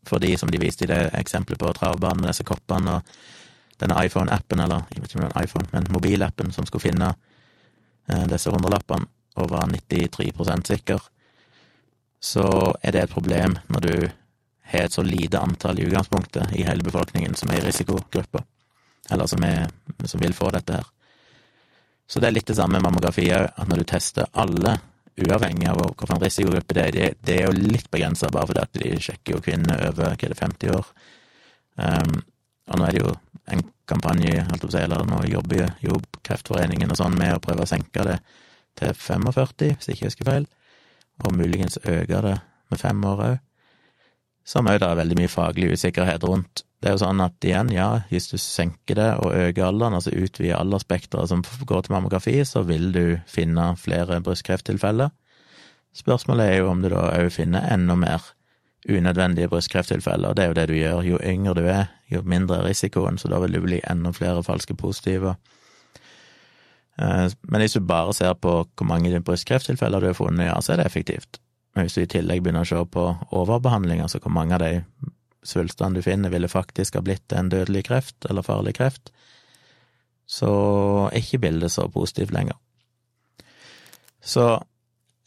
Fordi, 0.08 0.34
som 0.36 0.50
de 0.52 0.60
viste 0.60 0.84
i 0.84 0.90
det 0.90 1.00
eksempelet 1.16 1.60
på 1.60 1.72
travbanen 1.76 2.24
med 2.24 2.32
disse 2.32 2.44
koppene 2.44 2.98
og 2.98 3.20
denne 3.80 3.96
iPhone-appen, 4.04 4.60
eller 4.64 4.84
jeg 4.92 5.02
vet 5.02 5.10
ikke 5.10 5.20
om 5.20 5.24
det 5.24 5.30
er 5.30 5.36
en 5.36 5.48
iPhone, 5.48 5.68
men 5.72 5.88
mobilappen 5.94 6.52
som 6.52 6.66
skulle 6.68 6.84
finne 6.88 7.14
eh, 8.10 8.26
disse 8.30 8.52
hundrelappene, 8.52 9.08
og 9.40 9.50
var 9.52 9.70
93 9.70 10.66
sikker, 10.66 11.00
så 12.20 12.46
er 12.82 12.92
det 12.92 13.02
et 13.04 13.12
problem 13.12 13.56
når 13.72 13.80
du 13.86 13.94
har 14.70 14.86
et 14.86 14.92
så 14.92 15.02
lite 15.02 15.40
antall 15.40 15.78
i 15.78 15.86
utgangspunktet 15.86 16.52
i 16.58 16.64
hele 16.66 16.84
befolkningen 16.84 17.34
som 17.34 17.50
er 17.50 17.62
i 17.62 17.68
risikogruppa, 17.68 18.42
eller 19.10 19.26
som, 19.26 19.42
er, 19.42 19.70
som 20.04 20.20
vil 20.20 20.34
få 20.36 20.50
dette 20.54 20.80
her. 20.80 20.90
Så 22.10 22.20
det 22.20 22.28
er 22.28 22.34
litt 22.34 22.50
det 22.50 22.58
samme 22.58 22.78
med 22.78 22.88
mammografi 22.88 23.28
òg, 23.30 23.48
at 23.54 23.70
når 23.70 23.80
du 23.80 23.86
tester 23.86 24.30
alle, 24.34 24.76
uavhengig 25.20 25.68
av 25.70 25.78
hvilken 25.78 26.22
risikogruppe 26.22 26.74
det 26.76 26.84
er, 26.86 27.16
det, 27.22 27.34
er 27.36 27.48
jo 27.48 27.54
litt 27.54 27.90
begrensa, 27.92 28.30
bare 28.32 28.50
fordi 28.50 28.62
at 28.62 28.78
de 28.82 28.92
sjekker 29.04 29.36
jo 29.36 29.42
kvinner 29.44 29.82
over 29.90 30.14
hva 30.14 30.30
det, 30.32 30.38
50 30.38 30.74
år. 30.74 30.88
Um, 31.80 32.20
og 32.70 32.80
nå 32.80 32.86
er 32.86 32.96
det 32.96 33.02
jo 33.04 33.12
en 33.54 33.64
kampanje, 33.90 34.44
si, 34.62 34.78
eller 34.78 35.04
nå 35.08 35.20
jobber 35.30 35.74
jo 35.82 35.98
Kreftforeningen 36.26 36.92
og 36.92 36.98
sånn 37.00 37.18
med 37.18 37.34
å 37.34 37.42
prøve 37.42 37.64
å 37.64 37.68
senke 37.68 38.04
det 38.06 38.18
til 38.78 38.94
45, 38.94 39.76
hvis 39.76 39.90
jeg 39.90 39.98
ikke 39.98 40.10
husker 40.10 40.28
feil, 40.28 40.48
og 41.24 41.36
muligens 41.36 41.78
øke 41.82 42.22
det 42.24 42.36
med 42.70 42.80
fem 42.80 43.04
år 43.04 43.24
òg. 43.26 43.38
Som 44.46 44.70
òg 44.70 44.80
det 44.80 44.88
er 44.88 44.98
veldig 44.98 45.18
mye 45.18 45.30
faglig 45.30 45.72
usikkerhet 45.74 46.24
rundt, 46.26 46.64
det 46.80 46.88
er 46.88 46.94
jo 46.96 47.02
sånn 47.02 47.20
at 47.20 47.44
igjen, 47.44 47.68
ja, 47.74 47.88
hvis 48.08 48.30
du 48.30 48.38
senker 48.40 48.96
det 48.96 49.08
og 49.20 49.34
øker 49.36 49.66
alderen, 49.66 49.98
altså 49.98 50.14
utvider 50.16 50.56
aldersspekteret 50.56 51.28
som 51.28 51.42
går 51.68 51.84
til 51.84 51.94
mammografi, 51.94 52.38
så 52.48 52.62
vil 52.64 52.88
du 52.94 53.04
finne 53.28 53.74
flere 53.76 54.22
brystkrefttilfeller. 54.24 55.12
Spørsmålet 55.96 56.46
er 56.46 56.62
jo 56.62 56.70
om 56.70 56.80
du 56.80 56.88
da 56.88 57.10
òg 57.18 57.28
finner 57.34 57.68
enda 57.74 57.98
mer 58.00 58.30
unødvendige 58.88 59.48
brystkrefttilfeller, 59.48 60.34
det 60.34 60.44
er 60.44 60.48
jo 60.48 60.56
det 60.56 60.68
du 60.68 60.74
gjør. 60.74 61.02
Jo 61.04 61.18
yngre 61.24 61.54
du 61.54 61.64
er, 61.68 61.90
jo 62.10 62.22
mindre 62.24 62.60
er 62.60 62.70
risikoen, 62.70 63.18
så 63.18 63.28
da 63.28 63.40
vil 63.42 63.52
det 63.52 63.62
bli 63.64 63.80
enda 63.90 64.12
flere 64.16 64.42
falske 64.44 64.74
positive. 64.74 65.34
Eh, 67.00 67.28
men 67.42 67.60
hvis 67.60 67.76
du 67.76 67.84
bare 67.84 68.14
ser 68.16 68.34
på 68.34 68.56
hvor 68.64 68.88
mange 68.88 69.20
brystkrefttilfeller 69.20 70.00
du 70.00 70.10
har 70.10 70.18
funnet, 70.18 70.48
ja, 70.48 70.58
så 70.60 70.72
er 70.72 70.80
det 70.80 70.86
effektivt. 70.90 71.40
Men 71.74 71.86
hvis 71.86 71.94
du 71.94 72.02
i 72.02 72.10
tillegg 72.10 72.42
begynner 72.42 72.66
å 72.66 72.70
se 72.70 72.80
på 72.92 73.06
overbehandling, 73.30 74.00
altså 74.02 74.18
hvor 74.18 74.32
mange 74.34 74.56
av 74.56 74.64
de 74.64 74.82
svulstene 75.46 75.96
du 75.96 76.02
finner, 76.04 76.32
ville 76.32 76.50
faktisk 76.50 76.98
ha 76.98 77.04
blitt 77.04 77.32
en 77.32 77.48
dødelig 77.52 77.86
kreft 77.88 78.26
eller 78.28 78.44
farlig 78.44 78.74
kreft, 78.80 79.12
så 80.30 80.50
er 81.10 81.22
ikke 81.22 81.40
bildet 81.46 81.72
så 81.72 81.88
positivt 81.90 82.34
lenger. 82.34 82.58
Så 84.20 84.44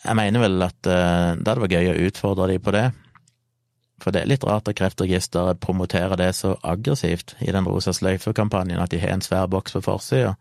jeg 0.04 0.16
mener 0.20 0.44
vel 0.44 0.62
at 0.64 0.80
uh, 0.86 1.34
det 1.40 1.48
hadde 1.48 1.64
vært 1.64 1.76
gøy 1.76 1.90
å 1.92 2.08
utfordre 2.08 2.50
de 2.52 2.60
på 2.62 2.74
det, 2.76 2.86
for 4.02 4.12
det 4.12 4.24
er 4.24 4.32
litt 4.32 4.44
rart 4.48 4.68
at 4.68 4.78
Kreftregisteret 4.80 5.62
promoterer 5.64 6.18
det 6.20 6.34
så 6.36 6.56
aggressivt 6.66 7.36
i 7.46 7.52
den 7.54 7.68
rosa 7.70 7.94
sløyfe-kampanjen, 7.94 8.82
at 8.82 8.92
de 8.92 9.00
har 9.00 9.14
en 9.14 9.24
svær 9.24 9.48
boks 9.52 9.78
på 9.78 9.84
forsida. 9.86 10.34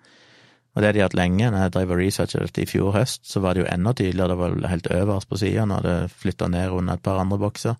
Og 0.72 0.80
det 0.80 0.88
har 0.88 0.96
de 0.96 1.02
hatt 1.04 1.16
lenge. 1.16 1.50
Når 1.52 1.66
jeg 1.66 1.72
drev 1.74 1.92
og 1.92 2.00
researchet 2.00 2.46
dette 2.46 2.64
i 2.64 2.68
fjor 2.70 2.94
høst, 2.96 3.26
så 3.28 3.42
var 3.44 3.54
det 3.54 3.64
jo 3.64 3.68
enda 3.68 3.92
tydeligere, 3.92 4.32
det 4.32 4.38
var 4.40 4.72
helt 4.72 4.88
øverst 4.96 5.28
på 5.28 5.38
sida, 5.42 5.66
når 5.68 5.86
det 5.86 5.96
flytta 6.22 6.48
ned 6.48 6.72
under 6.72 6.96
et 6.96 7.04
par 7.04 7.20
andre 7.20 7.38
bokser. 7.38 7.76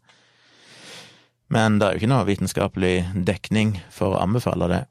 Men 1.52 1.78
det 1.78 1.86
er 1.86 1.92
jo 1.92 2.02
ikke 2.02 2.12
noe 2.12 2.28
vitenskapelig 2.28 2.94
dekning 3.28 3.74
for 3.92 4.14
å 4.14 4.22
anbefale 4.22 4.68
det, 4.72 4.82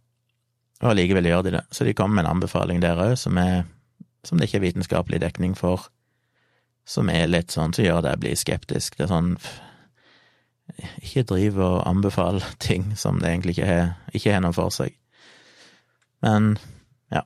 og 0.82 0.92
allikevel 0.92 1.30
gjør 1.30 1.46
de 1.46 1.56
det. 1.58 1.64
Så 1.74 1.86
de 1.86 1.94
kommer 1.98 2.20
med 2.20 2.26
en 2.26 2.36
anbefaling 2.36 2.82
der 2.82 3.02
òg, 3.02 3.16
som, 3.18 3.38
som, 4.26 4.38
det 4.38 4.50
ikke 4.50 4.60
er 4.60 4.68
vitenskapelig 4.68 5.22
dekning 5.22 5.56
for, 5.58 5.88
som 6.86 7.10
er 7.10 7.30
litt 7.30 7.54
sånn 7.54 7.74
som 7.74 7.86
gjør 7.86 8.02
det 8.06 8.16
jeg 8.16 8.22
blir 8.26 8.40
skeptisk. 8.42 8.98
Det 8.98 9.06
er 9.06 9.14
sånn 9.14 9.36
Ikke 11.02 11.26
driv 11.28 11.60
og 11.62 11.82
anbefale 11.88 12.44
ting 12.60 12.92
som 12.98 13.20
det 13.22 13.30
egentlig 13.30 13.58
ikke 13.58 13.70
har, 13.70 13.94
ikke 14.14 14.36
har 14.36 14.44
noe 14.46 14.56
for 14.56 14.74
seg. 14.74 14.96
Men 16.22 16.56
ja, 17.12 17.24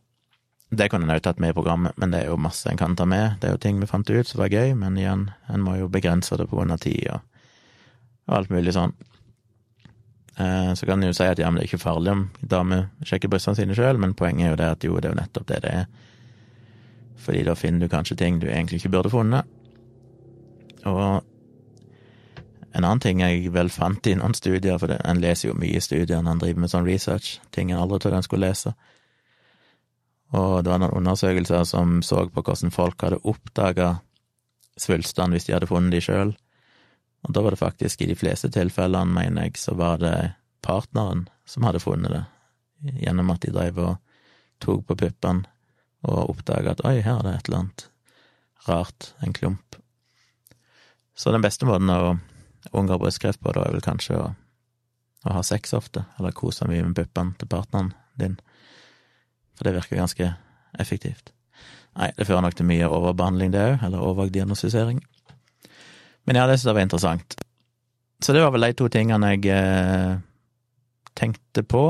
det 0.72 0.90
kunne 0.92 1.08
en 1.08 1.16
òg 1.16 1.24
tatt 1.26 1.42
med 1.44 1.52
i 1.52 1.58
programmet, 1.58 1.98
men 2.00 2.14
det 2.14 2.24
er 2.24 2.32
jo 2.32 2.40
masse 2.42 2.70
en 2.72 2.80
kan 2.80 2.96
ta 2.96 3.08
med. 3.10 3.40
Det 3.42 3.50
er 3.50 3.58
jo 3.58 3.64
ting 3.66 3.82
vi 3.82 3.90
fant 3.90 4.10
ut 4.10 4.30
som 4.30 4.42
var 4.42 4.54
gøy, 4.54 4.76
men 4.80 4.98
igjen, 5.00 5.30
en 5.52 5.66
må 5.66 5.78
jo 5.80 5.92
begrense 5.92 6.38
det 6.40 6.48
av 6.48 6.78
tid 6.80 7.12
og, 7.12 7.52
og 8.30 8.40
alt 8.40 8.54
mulig 8.54 8.74
sånn. 8.76 8.96
Eh, 10.38 10.74
så 10.74 10.86
kan 10.86 11.00
en 11.00 11.12
jo 11.12 11.16
si 11.16 11.28
at 11.28 11.40
ja, 11.40 11.48
men 11.48 11.60
det 11.60 11.66
er 11.66 11.70
ikke 11.70 11.86
farlig 11.86 12.12
om 12.12 12.26
damer 12.42 12.90
sjekker 13.08 13.32
brystene 13.32 13.56
sine 13.60 13.76
sjøl, 13.78 14.00
men 14.02 14.16
poenget 14.18 14.48
er 14.48 14.52
jo 14.52 14.60
det 14.60 14.72
at 14.72 14.88
jo, 14.88 14.98
det 15.00 15.10
er 15.10 15.16
jo 15.16 15.22
nettopp 15.22 15.48
det 15.52 15.62
det 15.64 15.76
er. 15.84 15.86
Fordi 17.26 17.46
da 17.48 17.56
finner 17.56 17.86
du 17.86 17.92
kanskje 17.92 18.18
ting 18.20 18.42
du 18.42 18.50
egentlig 18.50 18.82
ikke 18.82 18.92
burde 18.98 19.14
funnet. 19.14 19.48
Og 20.86 21.24
en 22.76 22.84
annen 22.84 23.00
ting 23.00 23.22
jeg 23.24 23.54
vel 23.56 23.70
fant 23.72 24.08
i 24.08 24.18
noen 24.20 24.36
studier, 24.36 24.78
for 24.82 24.92
en 24.96 25.22
leser 25.24 25.50
jo 25.50 25.56
mye 25.56 25.80
i 25.80 25.84
studier 25.84 26.20
når 26.20 26.34
en 26.34 26.42
driver 26.44 26.64
med 26.66 26.72
sånn 26.74 26.88
research, 26.88 27.38
ting 27.56 27.72
en 27.72 27.80
aldri 27.80 28.02
trodde 28.04 28.20
en 28.20 28.28
skulle 28.28 28.50
lese. 28.50 28.74
Og 30.36 30.64
det 30.66 30.74
var 30.74 30.82
noen 30.84 30.98
undersøkelser 31.00 31.64
som 31.70 32.02
så 32.04 32.26
på 32.28 32.44
hvordan 32.44 32.74
folk 32.76 33.06
hadde 33.06 33.22
oppdaga 33.24 33.94
svulstene 34.82 35.38
hvis 35.38 35.48
de 35.48 35.56
hadde 35.56 35.70
funnet 35.72 35.96
de 35.96 36.04
sjøl. 36.04 36.36
Og 37.26 37.34
da 37.34 37.46
var 37.46 37.56
det 37.56 37.62
faktisk, 37.62 38.02
i 38.02 38.10
de 38.12 38.18
fleste 38.20 38.52
tilfellene, 38.54 39.16
mener 39.16 39.48
jeg, 39.48 39.58
så 39.62 39.78
var 39.80 40.02
det 40.04 40.36
partneren 40.66 41.26
som 41.48 41.66
hadde 41.66 41.82
funnet 41.82 42.12
det, 42.12 42.24
gjennom 43.06 43.32
at 43.34 43.46
de 43.46 43.54
drev 43.56 43.80
og 43.82 43.96
tok 44.62 44.86
på 44.90 45.00
puppene 45.00 45.48
og 46.06 46.36
oppdaga 46.36 46.76
at 46.76 46.84
oi, 46.86 47.00
her 47.02 47.22
er 47.22 47.26
det 47.26 47.34
et 47.38 47.48
eller 47.48 47.64
annet 47.64 47.88
rart, 48.68 49.14
en 49.24 49.34
klump. 49.34 49.78
Så 51.16 51.32
den 51.32 51.44
beste 51.46 51.66
måten 51.66 51.90
å 51.90 52.18
unngå 52.74 52.98
brystkreft 53.02 53.42
på, 53.44 53.54
da, 53.56 53.66
er 53.66 53.76
vel 53.76 53.86
kanskje 53.86 54.18
å, 54.18 54.28
å 55.26 55.38
ha 55.38 55.44
sex 55.46 55.76
ofte, 55.78 56.06
eller 56.20 56.36
kose 56.36 56.68
mye 56.70 56.86
med 56.86 56.98
puppene 56.98 57.38
til 57.40 57.50
partneren 57.52 57.94
din, 58.20 58.38
for 59.56 59.68
det 59.68 59.76
virker 59.78 60.00
ganske 60.00 60.34
effektivt. 60.80 61.32
Nei, 61.96 62.12
det 62.18 62.28
fører 62.28 62.44
nok 62.44 62.56
til 62.60 62.68
mye 62.68 62.88
overbehandling, 62.92 63.54
det 63.54 63.64
òg, 63.64 63.84
eller 63.88 64.04
overdiagnostisering. 64.04 65.00
Men 66.26 66.40
ja, 66.40 66.48
det 66.48 66.58
synes 66.58 66.72
jeg 66.72 66.78
var 66.78 66.88
interessant. 66.88 67.38
Så 68.24 68.34
det 68.34 68.42
var 68.44 68.52
vel 68.56 68.66
de 68.68 68.76
to 68.76 68.88
tingene 68.92 69.36
jeg 69.36 69.46
eh, 69.54 70.18
tenkte 71.16 71.64
på, 71.64 71.86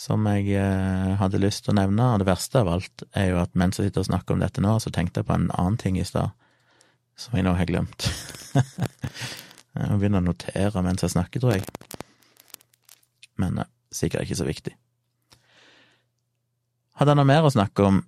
som 0.00 0.26
jeg 0.32 0.56
eh, 0.56 1.12
hadde 1.20 1.42
lyst 1.42 1.66
til 1.66 1.74
å 1.74 1.78
nevne. 1.82 2.08
Og 2.14 2.22
det 2.22 2.30
verste 2.30 2.62
av 2.62 2.72
alt 2.72 3.04
er 3.12 3.30
jo 3.30 3.42
at 3.42 3.54
mens 3.58 3.78
jeg 3.78 3.90
sitter 3.90 4.04
og 4.04 4.10
snakker 4.10 4.34
om 4.34 4.42
dette 4.42 4.64
nå, 4.64 4.78
så 4.82 4.92
tenkte 4.94 5.20
jeg 5.20 5.28
på 5.28 5.36
en 5.36 5.50
annen 5.54 5.78
ting 5.80 6.00
i 6.00 6.06
stad, 6.08 6.32
som 7.20 7.36
jeg 7.36 7.46
nå 7.46 7.54
har 7.58 7.70
glemt. 7.70 8.08
jeg 9.76 9.90
må 9.90 9.98
begynne 10.00 10.20
å 10.20 10.26
notere 10.26 10.82
mens 10.82 11.04
jeg 11.04 11.12
snakker, 11.14 11.42
tror 11.42 11.58
jeg. 11.58 11.66
Men 13.40 13.60
eh, 13.62 13.70
sikkert 13.94 14.26
ikke 14.26 14.38
så 14.40 14.48
viktig. 14.48 14.74
Hadde 17.00 17.14
jeg 17.14 17.20
noe 17.20 17.30
mer 17.30 17.46
å 17.46 17.52
snakke 17.54 17.86
om 17.86 18.02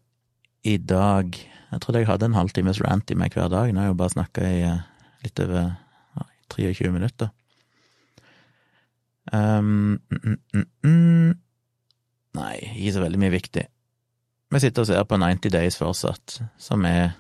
i 0.69 0.77
dag? 0.77 1.39
Jeg 1.73 1.81
trodde 1.81 2.03
jeg 2.03 2.11
hadde 2.11 2.29
en 2.29 2.37
halvtimes 2.37 2.83
rant 2.85 3.13
i 3.15 3.17
meg 3.19 3.37
hver 3.37 3.49
dag. 3.53 3.71
Nå 3.71 3.81
har 3.81 3.89
jeg 3.89 3.95
jo 3.95 4.01
bare 4.03 4.17
snakka 4.17 4.49
i 4.49 4.59
eh, 4.69 4.83
litt 5.25 5.45
over 5.45 5.71
ja, 6.19 6.27
23 6.57 6.93
minutter. 6.93 7.31
Um, 9.33 10.01
mm, 10.11 10.39
mm, 10.53 10.67
mm, 10.83 11.33
Nei, 12.33 12.57
ikke 12.75 12.95
så 12.97 13.05
veldig 13.05 13.21
mye 13.23 13.33
viktig. 13.33 13.65
Vi 14.53 14.61
sitter 14.61 14.85
og 14.85 14.89
ser 14.89 15.05
på 15.09 15.19
90 15.21 15.53
Days 15.55 15.77
fortsatt, 15.79 16.41
som 16.61 16.85
er 16.89 17.15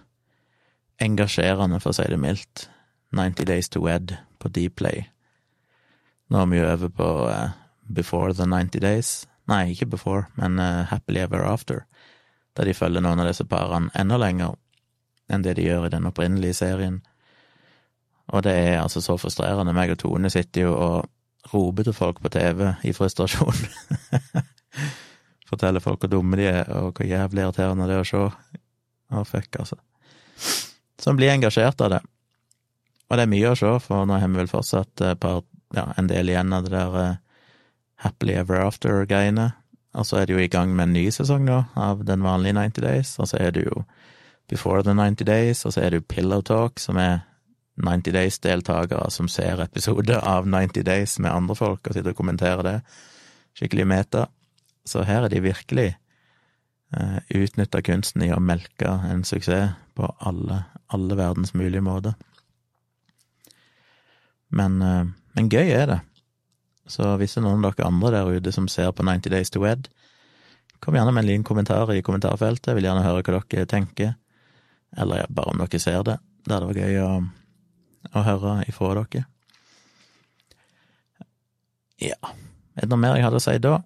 engasjerende, 1.00 1.78
for 1.81 1.92
å 1.92 1.96
si 1.96 2.07
det 2.11 2.20
mildt. 2.20 2.66
90 3.16 3.48
Days 3.48 3.68
to 3.72 3.81
Wed 3.85 4.16
på 4.42 4.50
Dplay. 4.52 5.05
Nå 6.33 6.40
er 6.42 6.50
vi 6.50 6.59
jo 6.59 6.68
over 6.68 6.92
på 6.96 7.11
uh, 7.28 7.55
Before 7.87 8.35
the 8.35 8.46
90 8.48 8.83
Days. 8.83 9.12
Nei, 9.50 9.72
ikke 9.72 9.90
Before, 9.94 10.26
men 10.38 10.59
uh, 10.59 10.85
Happily 10.90 11.22
Ever 11.22 11.44
After, 11.46 11.85
der 12.57 12.68
de 12.68 12.74
følger 12.74 13.05
noen 13.05 13.22
av 13.22 13.31
disse 13.31 13.46
parene 13.48 13.92
enda 13.98 14.18
lenger 14.20 14.59
enn 15.33 15.44
det 15.44 15.57
de 15.57 15.64
gjør 15.64 15.87
i 15.87 15.92
den 15.94 16.09
opprinnelige 16.09 16.59
serien. 16.59 17.00
Og 18.33 18.42
det 18.44 18.52
er 18.52 18.81
altså 18.83 19.00
så 19.05 19.16
frustrerende. 19.20 19.74
Meg 19.76 19.94
og 19.94 20.00
Tone 20.02 20.31
sitter 20.33 20.66
jo 20.66 20.72
og 20.76 21.52
roper 21.52 21.87
til 21.87 21.96
folk 21.96 22.20
på 22.22 22.31
TV 22.33 22.68
i 22.85 22.92
frustrasjon. 22.96 23.62
Forteller 25.50 25.85
folk 25.85 26.05
hvor 26.05 26.12
dumme 26.12 26.38
de 26.40 26.46
er, 26.48 26.68
og 26.68 26.96
hvor 26.96 27.09
jævlig 27.09 27.44
irriterende 27.44 27.88
det 27.88 27.98
er 27.98 28.05
å 28.05 28.09
se. 28.09 28.22
Å, 29.12 29.24
fuck, 29.28 29.59
altså. 29.61 29.76
Så 31.02 31.11
en 31.11 31.18
blir 31.18 31.33
engasjert 31.33 31.81
av 31.85 31.92
det. 31.92 32.00
Og 33.12 33.18
det 33.18 33.27
er 33.27 33.33
mye 33.35 33.51
å 33.53 33.57
se, 33.61 33.70
for 33.85 34.07
nå 34.09 34.16
har 34.16 34.31
vi 34.31 34.40
vel 34.40 34.48
fortsatt 34.48 35.03
par, 35.20 35.42
ja, 35.77 35.90
en 36.01 36.09
del 36.09 36.31
igjen 36.33 36.55
av 36.57 36.64
det 36.64 36.72
der 36.72 36.94
uh, 36.96 37.18
Happily 38.01 38.38
Ever 38.40 38.62
After-greiene. 38.64 39.51
Og 39.92 40.09
så 40.09 40.22
er 40.22 40.27
det 40.27 40.33
jo 40.33 40.40
i 40.40 40.48
gang 40.48 40.72
med 40.72 40.88
en 40.88 40.94
ny 40.96 41.11
sesong 41.12 41.44
nå, 41.44 41.59
av 41.77 42.07
den 42.09 42.25
vanlige 42.25 42.57
90 42.57 42.87
Days. 42.87 43.11
Og 43.20 43.29
så 43.29 43.42
er 43.44 43.53
det 43.53 43.66
jo 43.66 43.83
Before 44.48 44.81
the 44.83 44.94
90 44.96 45.29
Days, 45.29 45.66
og 45.68 45.75
så 45.75 45.85
er 45.85 45.92
det 45.92 46.01
jo 46.01 46.09
Pillow 46.09 46.40
Talk, 46.40 46.81
som 46.81 46.96
er 46.96 47.20
90 47.85 48.16
Days-deltakere 48.16 49.11
som 49.12 49.29
ser 49.29 49.61
episoder 49.61 50.25
av 50.25 50.48
90 50.48 50.85
Days 50.88 51.18
med 51.18 51.33
andre 51.33 51.57
folk 51.57 51.88
og 51.88 51.96
sitter 51.96 52.12
og 52.12 52.18
kommenterer 52.18 52.64
det. 52.66 52.75
Skikkelig 53.57 53.87
meta. 53.88 54.27
Så 54.88 55.05
her 55.09 55.25
er 55.25 55.33
de 55.33 55.44
virkelig 55.44 55.90
eh, 56.96 57.18
utnytta 57.29 57.85
kunsten 57.85 58.25
i 58.25 58.33
å 58.33 58.40
melke 58.40 58.96
en 59.09 59.25
suksess 59.25 59.77
på 59.96 60.09
alle, 60.25 60.64
alle 60.88 61.16
verdens 61.16 61.53
mulige 61.55 61.85
måter. 61.85 62.16
Men, 64.53 64.79
eh, 64.85 65.11
men, 65.37 65.51
gøy 65.51 65.73
er 65.73 65.87
det. 65.88 66.01
Så 66.87 67.17
hvis 67.19 67.35
det 67.35 67.43
er 67.43 67.47
noen 67.49 67.65
av 67.65 67.77
dere 67.77 67.88
andre 67.88 68.15
der 68.15 68.38
ute 68.38 68.53
som 68.53 68.69
ser 68.69 68.93
på 68.93 69.05
90 69.07 69.33
Days 69.33 69.51
to 69.51 69.62
Wed, 69.62 69.88
kom 70.83 70.97
gjerne 70.99 71.12
med 71.15 71.25
en 71.25 71.31
liten 71.31 71.47
kommentar 71.47 71.93
i 71.95 72.03
kommentarfeltet. 72.03 72.73
Jeg 72.73 72.81
vil 72.81 72.91
gjerne 72.91 73.07
høre 73.07 73.23
hva 73.23 73.45
dere 73.47 73.71
tenker, 73.71 74.17
eller 74.99 75.31
bare 75.31 75.55
om 75.55 75.62
dere 75.62 75.81
ser 75.81 76.03
det. 76.07 76.19
Det 76.43 76.57
hadde 76.57 76.73
vært 76.73 76.83
gøy 76.83 77.01
å 77.07 77.12
å 78.11 78.25
høre 78.27 78.57
ifra 78.69 78.97
dere. 78.99 79.25
Ja, 82.03 82.19
er 82.75 82.85
det 82.85 82.91
noe 82.91 83.01
mer 83.01 83.17
jeg 83.17 83.27
hadde 83.29 83.38
å 83.38 83.45
si 83.45 83.59
da? 83.62 83.77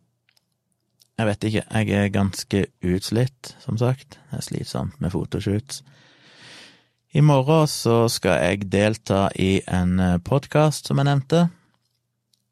Jeg 1.17 1.29
vet 1.31 1.47
ikke, 1.49 1.65
jeg 1.65 1.93
er 1.97 2.13
ganske 2.13 2.63
utslitt, 2.85 3.53
som 3.63 3.79
sagt. 3.81 4.19
Det 4.31 4.41
er 4.41 4.45
slitsomt 4.45 4.99
med 5.01 5.13
fotoshoots. 5.13 5.83
I 7.17 7.23
morgen 7.25 7.65
så 7.65 8.11
skal 8.13 8.43
jeg 8.43 8.67
delta 8.69 9.31
i 9.41 9.63
en 9.73 9.95
eh, 10.05 10.19
podkast, 10.21 10.91
som 10.91 10.99
jeg 11.01 11.09
nevnte. 11.09 11.47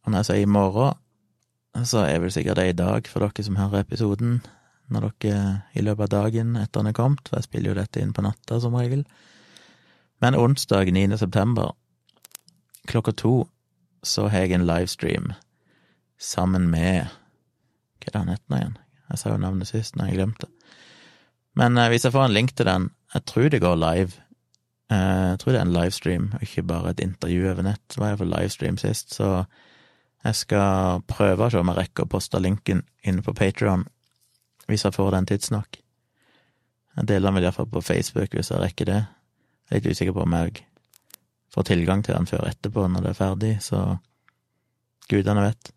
Og 0.00 0.08
når 0.08 0.22
jeg 0.22 0.28
sier 0.30 0.44
i 0.46 0.48
morgen, 0.54 0.96
så 1.84 2.06
er 2.06 2.22
vel 2.22 2.32
sikkert 2.32 2.56
det 2.56 2.70
i 2.70 2.78
dag 2.78 3.10
for 3.10 3.20
dere 3.20 3.44
som 3.44 3.58
hører 3.60 3.84
episoden, 3.84 4.38
når 4.88 5.10
dere 5.20 5.42
i 5.76 5.84
løpet 5.84 6.06
av 6.06 6.24
dagen 6.24 6.56
etter 6.56 6.80
den 6.80 6.88
er 6.94 6.96
kommet, 6.96 7.28
for 7.28 7.36
jeg 7.36 7.48
spiller 7.50 7.74
jo 7.74 7.76
dette 7.82 8.00
inn 8.00 8.16
på 8.16 8.24
natta 8.24 8.62
som 8.62 8.78
regel. 8.80 9.04
Men 10.24 10.38
onsdag 10.40 10.94
9. 10.96 11.04
september 11.20 11.74
klokka 12.88 13.12
to 13.20 13.34
så 14.00 14.30
har 14.32 14.46
jeg 14.46 14.56
en 14.56 14.68
livestream 14.70 15.34
sammen 16.16 16.70
med 16.72 17.12
Hva 18.00 18.08
er 18.08 18.16
det 18.16 18.22
han 18.22 18.32
heter 18.32 18.48
nå 18.48 18.62
igjen? 18.62 18.76
Jeg 19.10 19.20
sa 19.20 19.36
jo 19.36 19.44
navnet 19.44 19.68
sist, 19.68 20.00
når 20.00 20.08
jeg 20.08 20.22
glemte 20.22 20.48
det. 20.48 20.54
Men 21.52 21.76
eh, 21.76 21.92
hvis 21.92 22.08
jeg 22.08 22.16
får 22.16 22.30
en 22.30 22.38
link 22.40 22.56
til 22.56 22.72
den 22.72 22.94
Jeg 23.12 23.28
tror 23.28 23.52
det 23.52 23.60
går 23.60 23.76
live. 23.76 24.23
Eh, 24.94 25.28
jeg 25.32 25.38
tror 25.42 25.54
det 25.54 25.60
er 25.60 25.66
en 25.66 25.74
livestream, 25.74 26.26
og 26.36 26.42
ikke 26.46 26.66
bare 26.68 26.92
et 26.94 27.02
intervju 27.04 27.48
over 27.50 27.66
nett. 27.66 27.82
Det 27.90 28.00
var 28.00 28.12
iallfall 28.12 28.34
livestream 28.34 28.78
sist, 28.80 29.14
så 29.16 29.30
jeg 30.24 30.40
skal 30.40 31.02
prøve 31.08 31.46
å 31.46 31.52
se 31.52 31.60
om 31.60 31.72
jeg 31.72 31.80
rekker 31.80 32.06
å 32.06 32.12
poste 32.14 32.40
linken 32.40 32.84
inne 33.04 33.24
på 33.24 33.34
Patrion, 33.36 33.86
hvis 34.68 34.86
jeg 34.86 34.96
får 34.96 35.10
den 35.16 35.28
tidsnok. 35.28 35.80
Jeg 36.94 37.08
deler 37.10 37.28
den 37.28 37.38
vel 37.38 37.48
iallfall 37.48 37.68
på 37.68 37.82
Facebook 37.84 38.36
hvis 38.36 38.52
jeg 38.52 38.62
rekker 38.62 38.88
det. 38.88 39.02
Jeg 39.68 39.76
er 39.76 39.80
litt 39.80 39.96
usikker 39.96 40.16
på 40.16 40.24
om 40.24 40.36
jeg 40.38 40.64
får 41.54 41.68
tilgang 41.70 42.02
til 42.04 42.16
den 42.16 42.28
før 42.30 42.48
etterpå, 42.48 42.86
når 42.88 43.04
det 43.04 43.10
er 43.10 43.18
ferdig, 43.18 43.54
så 43.64 43.80
gudene 45.10 45.48
vet. 45.48 45.72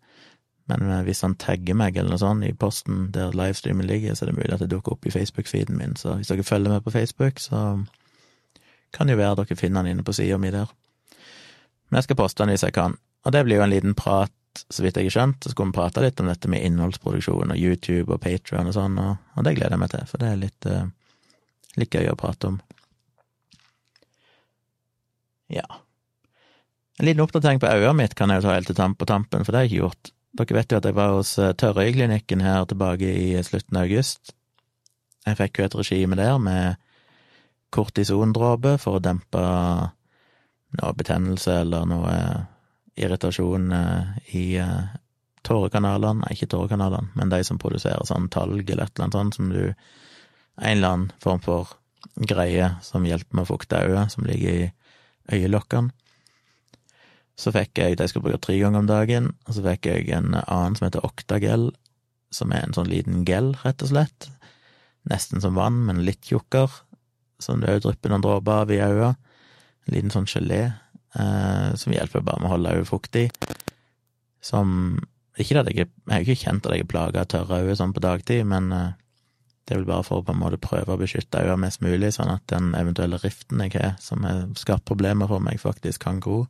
Men 0.68 0.90
eh, 0.90 1.04
hvis 1.06 1.24
han 1.24 1.36
tagger 1.40 1.76
meg 1.76 1.96
eller 1.96 2.14
noe 2.14 2.22
sånt 2.22 2.46
i 2.46 2.54
posten 2.56 3.08
der 3.14 3.36
livestreamen 3.36 3.88
ligger, 3.88 4.14
så 4.14 4.24
er 4.24 4.32
det 4.32 4.38
mulig 4.38 4.54
at 4.54 4.64
det 4.64 4.70
dukker 4.72 4.94
opp 4.94 5.08
i 5.08 5.12
Facebook-feeden 5.12 5.76
min. 5.80 5.96
Så 5.96 6.18
hvis 6.18 6.30
dere 6.30 6.46
følger 6.46 6.76
med 6.76 6.84
på 6.84 6.94
Facebook, 6.94 7.40
så 7.42 7.82
kan 8.94 9.10
jo 9.10 9.18
være 9.18 9.42
dere 9.42 9.58
finner 9.58 9.84
den 9.84 9.96
inne 9.96 10.06
på 10.06 10.14
sida 10.16 10.38
mi 10.40 10.50
der. 10.54 10.70
Men 11.88 12.00
jeg 12.00 12.08
skal 12.08 12.18
poste 12.20 12.42
den 12.42 12.52
hvis 12.52 12.66
jeg 12.66 12.76
kan. 12.76 12.96
Og 13.26 13.34
det 13.34 13.44
blir 13.46 13.60
jo 13.60 13.64
en 13.64 13.72
liten 13.72 13.96
prat, 13.98 14.32
så 14.70 14.84
vidt 14.84 14.98
jeg 14.98 15.08
har 15.08 15.16
skjønt. 15.16 15.42
Så 15.44 15.52
skulle 15.52 15.72
vi 15.72 15.78
prate 15.78 16.04
litt 16.04 16.20
om 16.22 16.30
dette 16.30 16.50
med 16.50 16.64
innholdsproduksjon 16.66 17.54
og 17.54 17.60
YouTube 17.60 18.14
og 18.14 18.22
Patrion 18.24 18.70
og 18.70 18.76
sånn, 18.76 18.98
og, 19.02 19.16
og, 19.36 19.44
det 19.46 19.56
gleder 19.58 19.76
jeg 19.76 19.82
meg 19.84 19.92
til, 19.94 20.06
for 20.10 20.22
det 20.22 20.30
er 20.30 20.40
litt, 20.40 20.68
uh, 20.68 20.86
litt 21.80 21.94
gøy 21.94 22.10
å 22.12 22.18
prate 22.18 22.52
om. 22.52 22.60
Ja. 25.52 25.64
En 26.98 27.06
liten 27.06 27.22
oppdatering 27.24 27.60
på 27.62 27.70
øyet 27.70 27.96
mitt 27.96 28.16
kan 28.18 28.32
jeg 28.32 28.42
jo 28.42 28.48
ta 28.48 28.56
helt 28.56 28.68
til 28.68 28.96
på 28.98 29.08
tampen, 29.08 29.44
for 29.44 29.52
det 29.52 29.60
har 29.60 29.68
jeg 29.68 29.72
ikke 29.72 29.84
gjort. 29.84 30.10
Dere 30.38 30.56
vet 30.58 30.72
jo 30.72 30.78
at 30.78 30.86
jeg 30.86 30.96
var 30.98 31.14
hos 31.14 31.30
Tørrøyeklinikken 31.36 31.56
Tørrøyklinikken 31.62 32.42
her 32.44 32.66
tilbake 32.68 33.12
i 33.16 33.28
slutten 33.46 33.78
av 33.78 33.86
august. 33.88 34.34
Jeg 35.26 35.38
fikk 35.38 35.58
jo 35.58 35.66
et 35.66 35.76
regime 35.78 36.18
der 36.18 36.36
med 36.42 36.76
kortisondråpe 37.74 38.76
for 38.80 38.98
å 38.98 39.02
dempe 39.04 39.42
noe 40.78 40.94
betennelse 40.96 41.60
eller 41.62 41.86
noe 41.88 42.14
irritasjon 42.98 43.72
eh, 43.72 44.16
i 44.36 44.44
eh, 44.60 44.96
tårekanalene, 45.46 46.24
nei, 46.24 46.34
ikke 46.34 46.50
tårekanalene, 46.54 47.12
men 47.16 47.32
de 47.32 47.40
som 47.46 47.60
produserer 47.60 48.04
sånn 48.08 48.28
talg 48.32 48.64
eller 48.68 48.88
et 48.88 48.94
eller 48.96 49.06
annet 49.06 49.18
sånt 49.20 49.38
som 49.38 49.52
du 49.54 49.62
En 50.58 50.74
eller 50.74 50.88
annen 50.88 51.10
form 51.22 51.38
for 51.38 51.68
greie 52.18 52.72
som 52.82 53.04
hjelper 53.06 53.36
med 53.36 53.44
å 53.44 53.50
fukte 53.52 53.78
øyet, 53.78 54.10
som 54.10 54.24
ligger 54.26 54.56
i 54.56 55.36
øyelokkene. 55.36 55.92
Så 57.38 57.52
fikk 57.54 57.78
jeg 57.78 57.98
de 58.00 58.08
skulle 58.10 58.26
bruke 58.26 58.40
tre 58.42 58.56
ganger 58.58 58.82
om 58.82 58.88
dagen, 58.88 59.28
og 59.46 59.54
så 59.54 59.62
fikk 59.62 59.86
jeg 59.86 60.08
en 60.16 60.34
annen 60.40 60.74
som 60.74 60.88
heter 60.88 61.06
Octagel, 61.06 61.68
som 62.34 62.50
er 62.50 62.66
en 62.66 62.74
sånn 62.74 62.90
liten 62.90 63.22
gel, 63.28 63.52
rett 63.62 63.84
og 63.86 63.92
slett. 63.92 64.26
Nesten 65.06 65.38
som 65.44 65.54
vann, 65.54 65.78
men 65.86 66.02
litt 66.02 66.26
tjukkere, 66.26 66.82
drypper 67.38 68.10
noen 68.10 68.24
dråper 68.24 68.62
av 68.64 68.70
i 68.70 68.80
øynene. 68.82 69.16
En 69.86 69.94
liten 69.94 70.12
sånn 70.12 70.28
gelé, 70.28 70.72
eh, 71.14 71.74
som 71.74 71.92
hjelper 71.92 72.24
bare 72.24 72.40
med 72.40 72.50
å 72.50 72.54
holde 72.56 72.74
øyet 72.76 72.90
fuktig. 72.90 73.30
Som 74.40 75.00
Ikke 75.38 75.60
at 75.60 75.68
jeg 75.70 75.86
har 76.10 76.24
ikke 76.24 76.34
kjent 76.34 76.66
at 76.66 76.72
jeg 76.74 76.82
er 76.82 76.90
plaga 76.90 77.20
av 77.20 77.28
tørre 77.30 77.60
øyne 77.62 77.76
sånn 77.78 77.92
på 77.94 78.00
dagtid, 78.02 78.42
men 78.44 78.72
eh, 78.72 78.96
det 79.68 79.76
er 79.76 79.78
vel 79.78 79.86
bare 79.86 80.02
for 80.02 80.18
å 80.18 80.24
på 80.26 80.32
en 80.34 80.40
måte 80.40 80.58
prøve 80.58 80.96
å 80.96 80.98
beskytte 80.98 81.38
øynene 81.38 81.62
mest 81.62 81.78
mulig, 81.80 82.10
sånn 82.16 82.32
at 82.32 82.42
den 82.50 82.72
eventuelle 82.74 83.20
riften 83.22 83.62
jeg 83.62 83.76
har, 83.76 83.92
som 84.02 84.26
har 84.26 84.48
skapt 84.58 84.84
problemer 84.88 85.30
for 85.30 85.38
meg, 85.38 85.60
faktisk 85.62 86.02
kan 86.02 86.18
gro 86.24 86.40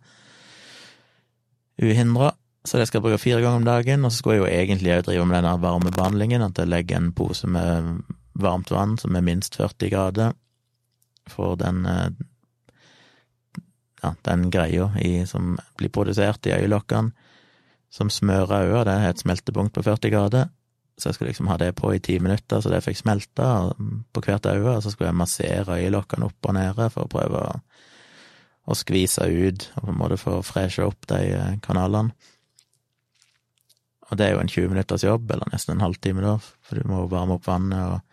uhindra. 1.82 2.32
Så 2.64 2.78
det 2.78 2.88
skal 2.88 2.98
jeg 2.98 3.06
bruke 3.06 3.20
fire 3.20 3.42
ganger 3.42 3.60
om 3.60 3.68
dagen, 3.68 4.04
og 4.04 4.12
så 4.12 4.22
skulle 4.22 4.38
jeg 4.38 4.42
jo 4.42 4.52
egentlig 4.54 4.94
òg 4.96 5.04
drive 5.06 5.26
med 5.28 5.38
denne 5.42 5.62
varmebehandlingen, 5.62 6.46
at 6.48 6.58
jeg 6.58 6.72
legger 6.72 6.96
en 6.96 7.12
pose 7.12 7.50
med 7.50 8.02
varmt 8.38 8.70
vann 8.72 8.96
som 8.96 9.16
er 9.18 9.24
minst 9.26 9.58
40 9.58 9.92
grader, 9.92 10.32
for 11.32 11.56
den 11.60 11.86
eh, 11.86 12.10
ja, 14.02 14.12
den 14.28 14.46
greia 14.54 14.92
i, 15.02 15.26
som 15.26 15.56
blir 15.78 15.90
produsert 15.90 16.46
i 16.46 16.54
øyelokkene, 16.54 17.10
som 17.90 18.10
smører 18.12 18.68
øya, 18.68 18.84
det 18.84 18.94
er 18.94 19.10
et 19.10 19.22
smeltepunkt 19.24 19.74
på 19.74 19.82
40 19.82 20.12
grader. 20.12 20.50
Så 20.98 21.08
jeg 21.08 21.14
skulle 21.14 21.30
liksom 21.30 21.48
ha 21.48 21.56
det 21.58 21.72
på 21.78 21.92
i 21.94 22.00
ti 22.02 22.18
minutter, 22.18 22.60
så 22.60 22.70
det 22.70 22.82
fikk 22.84 22.98
smelta 22.98 23.48
på 24.12 24.22
hvert 24.22 24.46
øye, 24.50 24.76
og 24.76 24.82
så 24.82 24.90
skulle 24.90 25.12
jeg 25.12 25.18
massere 25.18 25.78
øyelokkene 25.78 26.26
opp 26.26 26.48
og 26.50 26.56
nede 26.58 26.88
for 26.90 27.06
å 27.06 27.12
prøve 27.12 27.42
å 27.46 27.52
å 28.68 28.76
skvise 28.76 29.24
ut, 29.24 29.70
og 29.78 29.86
på 29.86 29.92
en 29.92 30.02
måte 30.02 30.20
få 30.20 30.40
freshe 30.44 30.84
opp 30.84 31.08
de 31.10 31.22
eh, 31.32 31.54
kanalene. 31.64 32.12
Og 34.08 34.16
det 34.16 34.26
er 34.26 34.34
jo 34.34 34.42
en 34.42 34.50
20 34.50 34.72
minutters 34.72 35.04
jobb, 35.04 35.30
eller 35.32 35.50
nesten 35.52 35.76
en 35.76 35.84
halvtime, 35.84 36.24
da, 36.24 36.36
for 36.64 36.80
du 36.80 36.88
må 36.88 37.02
varme 37.12 37.36
opp 37.36 37.48
vannet 37.48 37.80
og 37.80 38.07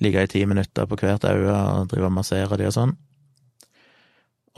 ligge 0.00 0.24
i 0.24 0.30
ti 0.30 0.42
minutter 0.48 0.88
på 0.88 0.98
hvert 1.00 1.24
øye 1.28 1.52
og 1.52 1.90
drive 1.92 2.08
og 2.08 2.16
massere 2.16 2.58
de 2.58 2.68
og 2.68 2.76
sånn. 2.76 2.96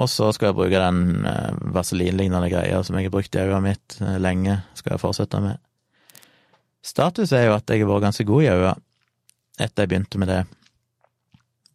Og 0.01 0.09
så 0.09 0.31
skal 0.33 0.51
jeg 0.51 0.57
bruke 0.57 0.81
den 0.81 1.27
eh, 1.29 1.59
vaselinlignende 1.75 2.49
greia 2.49 2.81
som 2.83 2.97
jeg 2.97 3.11
har 3.11 3.15
brukt 3.15 3.37
i 3.37 3.43
øyet 3.43 3.65
mitt 3.65 3.99
eh, 4.01 4.17
lenge, 4.23 4.63
skal 4.79 4.95
jeg 4.95 5.03
fortsette 5.03 5.43
med. 5.45 5.61
Status 6.83 7.35
er 7.37 7.47
jo 7.47 7.59
at 7.59 7.69
jeg 7.71 7.85
har 7.85 7.91
vært 7.91 8.09
ganske 8.09 8.27
god 8.27 8.43
i 8.43 8.51
øya 8.51 8.73
etter 9.61 9.85
jeg 9.85 9.93
begynte 9.93 10.19
med 10.19 10.33
det. 10.33 10.41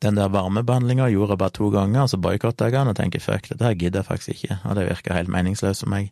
Den 0.02 0.18
der 0.18 0.30
varmebehandlinga 0.34 1.08
gjorde 1.10 1.36
jeg 1.36 1.42
bare 1.42 1.56
to 1.56 1.70
ganger, 1.74 2.04
og 2.04 2.10
så 2.12 2.20
boikotta 2.22 2.68
jeg 2.68 2.76
den 2.76 2.92
og 2.92 2.98
tenker 2.98 3.22
fuck, 3.22 3.48
dette 3.50 3.66
her 3.66 3.78
gidder 3.78 4.04
jeg 4.04 4.10
faktisk 4.10 4.34
ikke, 4.36 4.60
og 4.66 4.76
det 4.78 4.90
virker 4.90 5.18
helt 5.18 5.32
meningsløst 5.34 5.86
for 5.86 5.94
meg. 5.94 6.12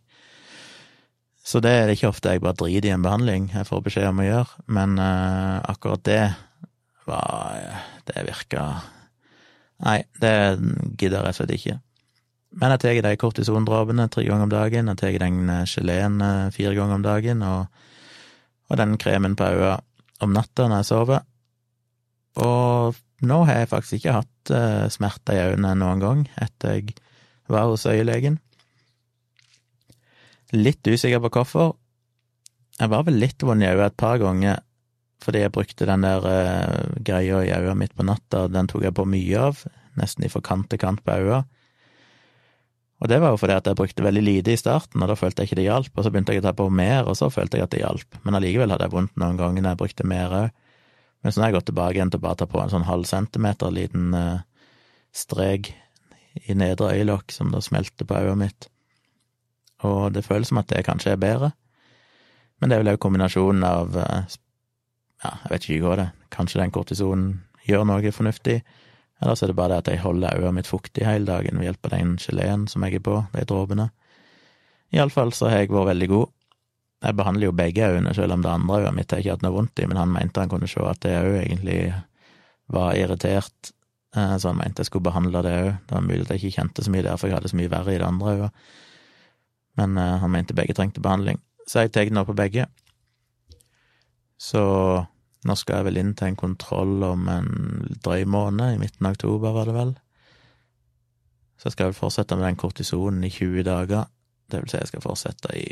Så 1.46 1.60
det 1.62 1.70
er 1.70 1.92
ikke 1.92 2.10
ofte 2.10 2.32
jeg 2.34 2.42
bare 2.42 2.58
driter 2.58 2.88
i 2.88 2.94
en 2.94 3.04
behandling 3.04 3.52
jeg 3.52 3.68
får 3.68 3.84
beskjed 3.86 4.08
om 4.10 4.22
å 4.22 4.26
gjøre, 4.26 4.64
men 4.78 4.96
uh, 4.98 5.62
akkurat 5.70 6.02
det 6.08 6.22
Det 7.06 8.26
virka 8.26 8.66
Nei, 9.84 10.00
det 10.22 10.32
gidder 10.96 11.18
jeg 11.18 11.24
rett 11.26 11.34
og 11.34 11.36
slett 11.36 11.52
ikke. 11.52 11.74
Men 12.56 12.72
jeg 12.72 12.80
tar 12.80 13.00
de 13.04 13.18
kortisondråpene 13.20 14.06
tre 14.08 14.24
ganger 14.24 14.46
om 14.46 14.52
dagen, 14.52 14.88
jeg 14.88 15.00
tar 15.02 15.18
den 15.20 15.50
eh, 15.52 15.66
geleen 15.68 16.22
eh, 16.24 16.46
fire 16.54 16.72
ganger 16.78 16.96
om 16.96 17.04
dagen, 17.04 17.42
og, 17.44 17.82
og 18.70 18.80
den 18.80 18.96
kremen 19.02 19.36
på 19.36 19.50
øynene 19.52 19.76
om 20.24 20.32
natta 20.32 20.64
når 20.70 20.80
jeg 20.80 20.88
sover. 20.88 21.26
Og 22.40 22.96
nå 23.26 23.38
har 23.48 23.60
jeg 23.60 23.70
faktisk 23.72 23.98
ikke 23.98 24.16
hatt 24.18 24.52
uh, 24.52 24.86
smerter 24.92 25.36
i 25.36 25.44
øynene 25.52 25.72
noen 25.80 26.02
gang 26.02 26.22
etter 26.40 26.78
jeg 26.78 26.96
var 27.48 27.68
hos 27.70 27.86
øyelegen. 27.88 28.38
Litt 30.52 30.84
usikker 30.84 31.22
på 31.24 31.30
hvorfor. 31.38 31.74
Jeg 32.76 32.92
var 32.92 33.06
vel 33.06 33.16
litt 33.22 33.44
vond 33.44 33.64
i 33.64 33.68
øyet 33.70 33.86
et 33.86 33.98
par 34.00 34.20
ganger 34.20 34.60
fordi 35.24 35.42
jeg 35.42 35.52
brukte 35.54 35.88
den 35.88 36.04
der 36.04 36.24
uh, 36.28 36.96
greia 37.04 37.42
i 37.44 37.52
øyet 37.56 37.78
mitt 37.78 37.94
på 37.96 38.04
natta, 38.06 38.46
den 38.52 38.68
tok 38.70 38.84
jeg 38.84 38.94
på 38.96 39.06
mye 39.08 39.44
av, 39.48 39.62
nesten 39.96 40.26
ifra 40.26 40.42
kant 40.44 40.68
til 40.70 40.80
kant 40.82 41.02
på 41.04 41.16
øyet. 41.16 41.52
Og 42.96 43.10
det 43.12 43.18
var 43.20 43.34
jo 43.34 43.40
fordi 43.40 43.56
at 43.58 43.66
jeg 43.68 43.76
brukte 43.76 44.04
veldig 44.04 44.22
lite 44.24 44.54
i 44.54 44.60
starten, 44.60 45.02
og 45.02 45.10
da 45.10 45.16
følte 45.18 45.42
jeg 45.42 45.50
ikke 45.50 45.58
det 45.58 45.66
hjalp, 45.66 45.90
og 45.92 46.04
så 46.04 46.12
begynte 46.12 46.32
jeg 46.32 46.40
å 46.40 46.46
ta 46.46 46.52
på 46.56 46.68
mer, 46.72 47.08
og 47.10 47.16
så 47.18 47.28
følte 47.32 47.58
jeg 47.58 47.66
at 47.66 47.74
det 47.74 47.82
hjalp, 47.82 48.20
men 48.24 48.38
allikevel 48.38 48.72
hadde 48.72 48.88
jeg 48.88 48.94
vondt 48.94 49.18
noen 49.20 49.40
ganger 49.40 49.64
når 49.64 49.74
jeg 49.74 49.80
brukte 49.82 50.08
mer 50.08 50.36
òg. 50.44 50.62
Men 51.24 51.32
så 51.32 51.42
har 51.42 51.50
jeg 51.50 51.56
gått 51.58 51.68
tilbake 51.72 51.98
igjen 51.98 52.12
til 52.14 52.22
bare 52.22 52.36
å 52.36 52.40
ta 52.40 52.46
på 52.48 52.60
en 52.62 52.72
sånn 52.72 52.86
halv 52.86 53.08
centimeter 53.08 53.72
liten 53.74 54.14
uh, 54.14 54.44
strek 55.16 55.72
i 56.46 56.56
nedre 56.56 56.92
øyelokk 56.94 57.32
som 57.34 57.50
da 57.52 57.60
smelter 57.64 58.08
på 58.08 58.16
øyet 58.16 58.40
mitt. 58.40 58.68
Og 59.84 60.12
det 60.14 60.24
føles 60.24 60.52
som 60.52 60.60
at 60.60 60.70
det 60.70 60.84
kanskje 60.86 61.16
er 61.16 61.20
bedre. 61.20 61.50
Men 62.60 62.70
det 62.70 62.76
er 62.76 62.84
vel 62.84 62.92
òg 62.94 63.00
kombinasjonen 63.02 63.64
av 63.66 63.96
uh, 63.98 64.36
Ja, 65.24 65.36
jeg 65.44 65.52
vet 65.52 65.68
ikke 65.68 65.84
hva 65.86 65.96
det 65.96 66.06
er. 66.08 66.14
Kanskje 66.34 66.60
den 66.60 66.74
kortisonen 66.74 67.28
gjør 67.66 67.86
noe 67.88 68.12
fornuftig. 68.12 68.60
Eller 69.22 69.36
så 69.36 69.46
er 69.46 69.52
det 69.52 69.56
bare 69.56 69.76
det 69.76 69.84
at 69.84 69.92
jeg 69.94 70.02
holder 70.02 70.40
øyet 70.40 70.54
mitt 70.54 70.68
fuktig 70.68 71.06
hele 71.06 71.28
dagen 71.28 71.56
ved 71.56 71.70
hjelp 71.70 71.88
av 71.88 71.94
den 71.94 72.16
geleen 72.20 72.66
som 72.68 72.84
jeg 72.84 72.98
er 72.98 73.04
på, 73.04 73.20
de 73.32 73.44
dråpene. 73.48 73.88
Iallfall 74.94 75.32
så 75.34 75.48
har 75.50 75.62
jeg 75.64 75.72
vært 75.72 75.90
veldig 75.94 76.08
god. 76.12 76.32
Jeg 77.06 77.16
behandler 77.16 77.48
jo 77.48 77.56
begge 77.56 77.88
øynene, 77.88 78.12
selv 78.16 78.36
om 78.36 78.42
det 78.44 78.50
andre 78.50 78.82
øyet 78.82 78.96
mitt 78.96 79.12
har 79.12 79.22
ikke 79.22 79.36
hatt 79.36 79.44
noe 79.44 79.56
vondt 79.56 79.80
i, 79.80 79.86
men 79.88 80.00
han 80.00 80.12
mente 80.12 80.42
han 80.42 80.52
kunne 80.52 80.68
se 80.68 80.84
at 80.84 81.00
det 81.04 81.16
òg 81.18 81.34
egentlig 81.42 81.80
var 82.72 82.96
irritert, 82.98 83.72
eh, 84.16 84.36
så 84.40 84.52
han 84.52 84.60
mente 84.60 84.82
jeg 84.82 84.90
skulle 84.90 85.08
behandle 85.08 85.42
det 85.44 85.54
òg. 85.62 85.70
Det 85.86 85.96
var 85.96 86.06
mulig 86.06 86.24
at 86.24 86.32
jeg 86.34 86.42
ikke 86.42 86.60
kjente 86.60 86.84
så 86.84 86.92
mye 86.92 87.04
der, 87.06 87.20
for 87.20 87.30
jeg 87.30 87.38
hadde 87.38 87.52
så 87.52 87.60
mye 87.60 87.72
verre 87.72 87.94
i 87.94 88.00
det 88.00 88.08
andre 88.08 88.34
øyet. 88.36 88.64
Men 89.76 89.98
uh, 90.00 90.16
han 90.22 90.32
mente 90.32 90.56
begge 90.56 90.72
trengte 90.76 91.04
behandling, 91.04 91.40
så 91.68 91.84
jeg 91.84 91.92
tar 91.92 92.08
nå 92.12 92.24
på 92.24 92.36
begge. 92.36 92.64
Så 94.36 94.62
nå 95.46 95.54
skal 95.56 95.80
jeg 95.80 95.88
vel 95.88 96.00
inn 96.00 96.12
til 96.18 96.32
en 96.32 96.38
kontroll 96.38 97.04
om 97.06 97.28
en 97.30 97.50
drøy 98.02 98.26
måned, 98.28 98.74
i 98.74 98.80
midten 98.80 99.08
av 99.08 99.16
oktober, 99.16 99.54
var 99.54 99.68
det 99.68 99.76
vel. 99.76 99.94
Så 101.56 101.68
jeg 101.68 101.76
skal 101.76 101.90
vel 101.90 101.98
fortsette 101.98 102.36
med 102.36 102.48
den 102.48 102.60
kortisonen 102.60 103.24
i 103.24 103.32
20 103.32 103.64
dager. 103.66 104.08
Det 104.50 104.60
vil 104.62 104.70
si, 104.70 104.80
jeg 104.80 104.90
skal 104.92 105.04
fortsette 105.04 105.54
i 105.56 105.66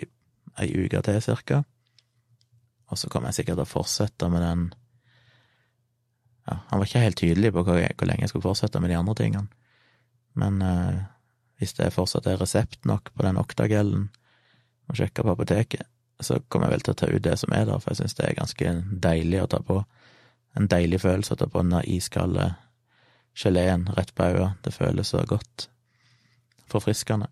ei 0.63 0.71
uke 0.85 1.03
til, 1.05 1.21
cirka. 1.23 1.63
Og 2.91 3.01
så 3.01 3.11
kommer 3.11 3.31
jeg 3.31 3.41
sikkert 3.41 3.59
til 3.59 3.67
å 3.67 3.75
fortsette 3.75 4.31
med 4.33 4.45
den 4.45 4.65
Ja, 6.45 6.59
han 6.69 6.77
var 6.77 6.85
ikke 6.85 7.01
helt 7.01 7.17
tydelig 7.17 7.55
på 7.57 7.63
hvor, 7.65 7.79
hvor 7.81 8.09
lenge 8.09 8.27
jeg 8.27 8.31
skulle 8.35 8.45
fortsette 8.45 8.81
med 8.81 8.91
de 8.93 8.99
andre 8.99 9.15
tingene, 9.17 9.49
men 10.37 10.59
eh, 10.61 10.99
hvis 11.57 11.73
det 11.79 11.95
fortsatt 11.95 12.27
er 12.29 12.37
resept 12.37 12.85
nok 12.85 13.09
på 13.15 13.25
den 13.25 13.39
oktagellen, 13.41 14.11
må 14.85 14.97
sjekke 14.99 15.25
på 15.25 15.33
apoteket, 15.33 15.89
så 16.21 16.39
kommer 16.49 16.69
jeg 16.69 16.77
vel 16.77 16.85
til 16.87 16.95
å 16.95 16.99
ta 17.01 17.11
ut 17.11 17.23
det 17.25 17.37
som 17.41 17.55
er 17.55 17.65
der, 17.69 17.81
for 17.83 17.93
jeg 17.93 18.03
syns 18.03 18.19
det 18.19 18.27
er 18.29 18.39
ganske 18.39 18.75
deilig 19.07 19.43
å 19.43 19.51
ta 19.51 19.61
på. 19.67 19.81
En 20.55 20.69
deilig 20.71 21.01
følelse 21.03 21.35
å 21.35 21.41
ta 21.41 21.49
på 21.51 21.63
den 21.63 21.75
der 21.75 21.89
iskalde 21.91 22.53
geleen 23.35 23.89
rett 23.97 24.15
på 24.15 24.29
øyet. 24.31 24.61
Det 24.63 24.75
føles 24.75 25.11
så 25.11 25.25
godt. 25.27 25.69
Forfriskende. 26.71 27.27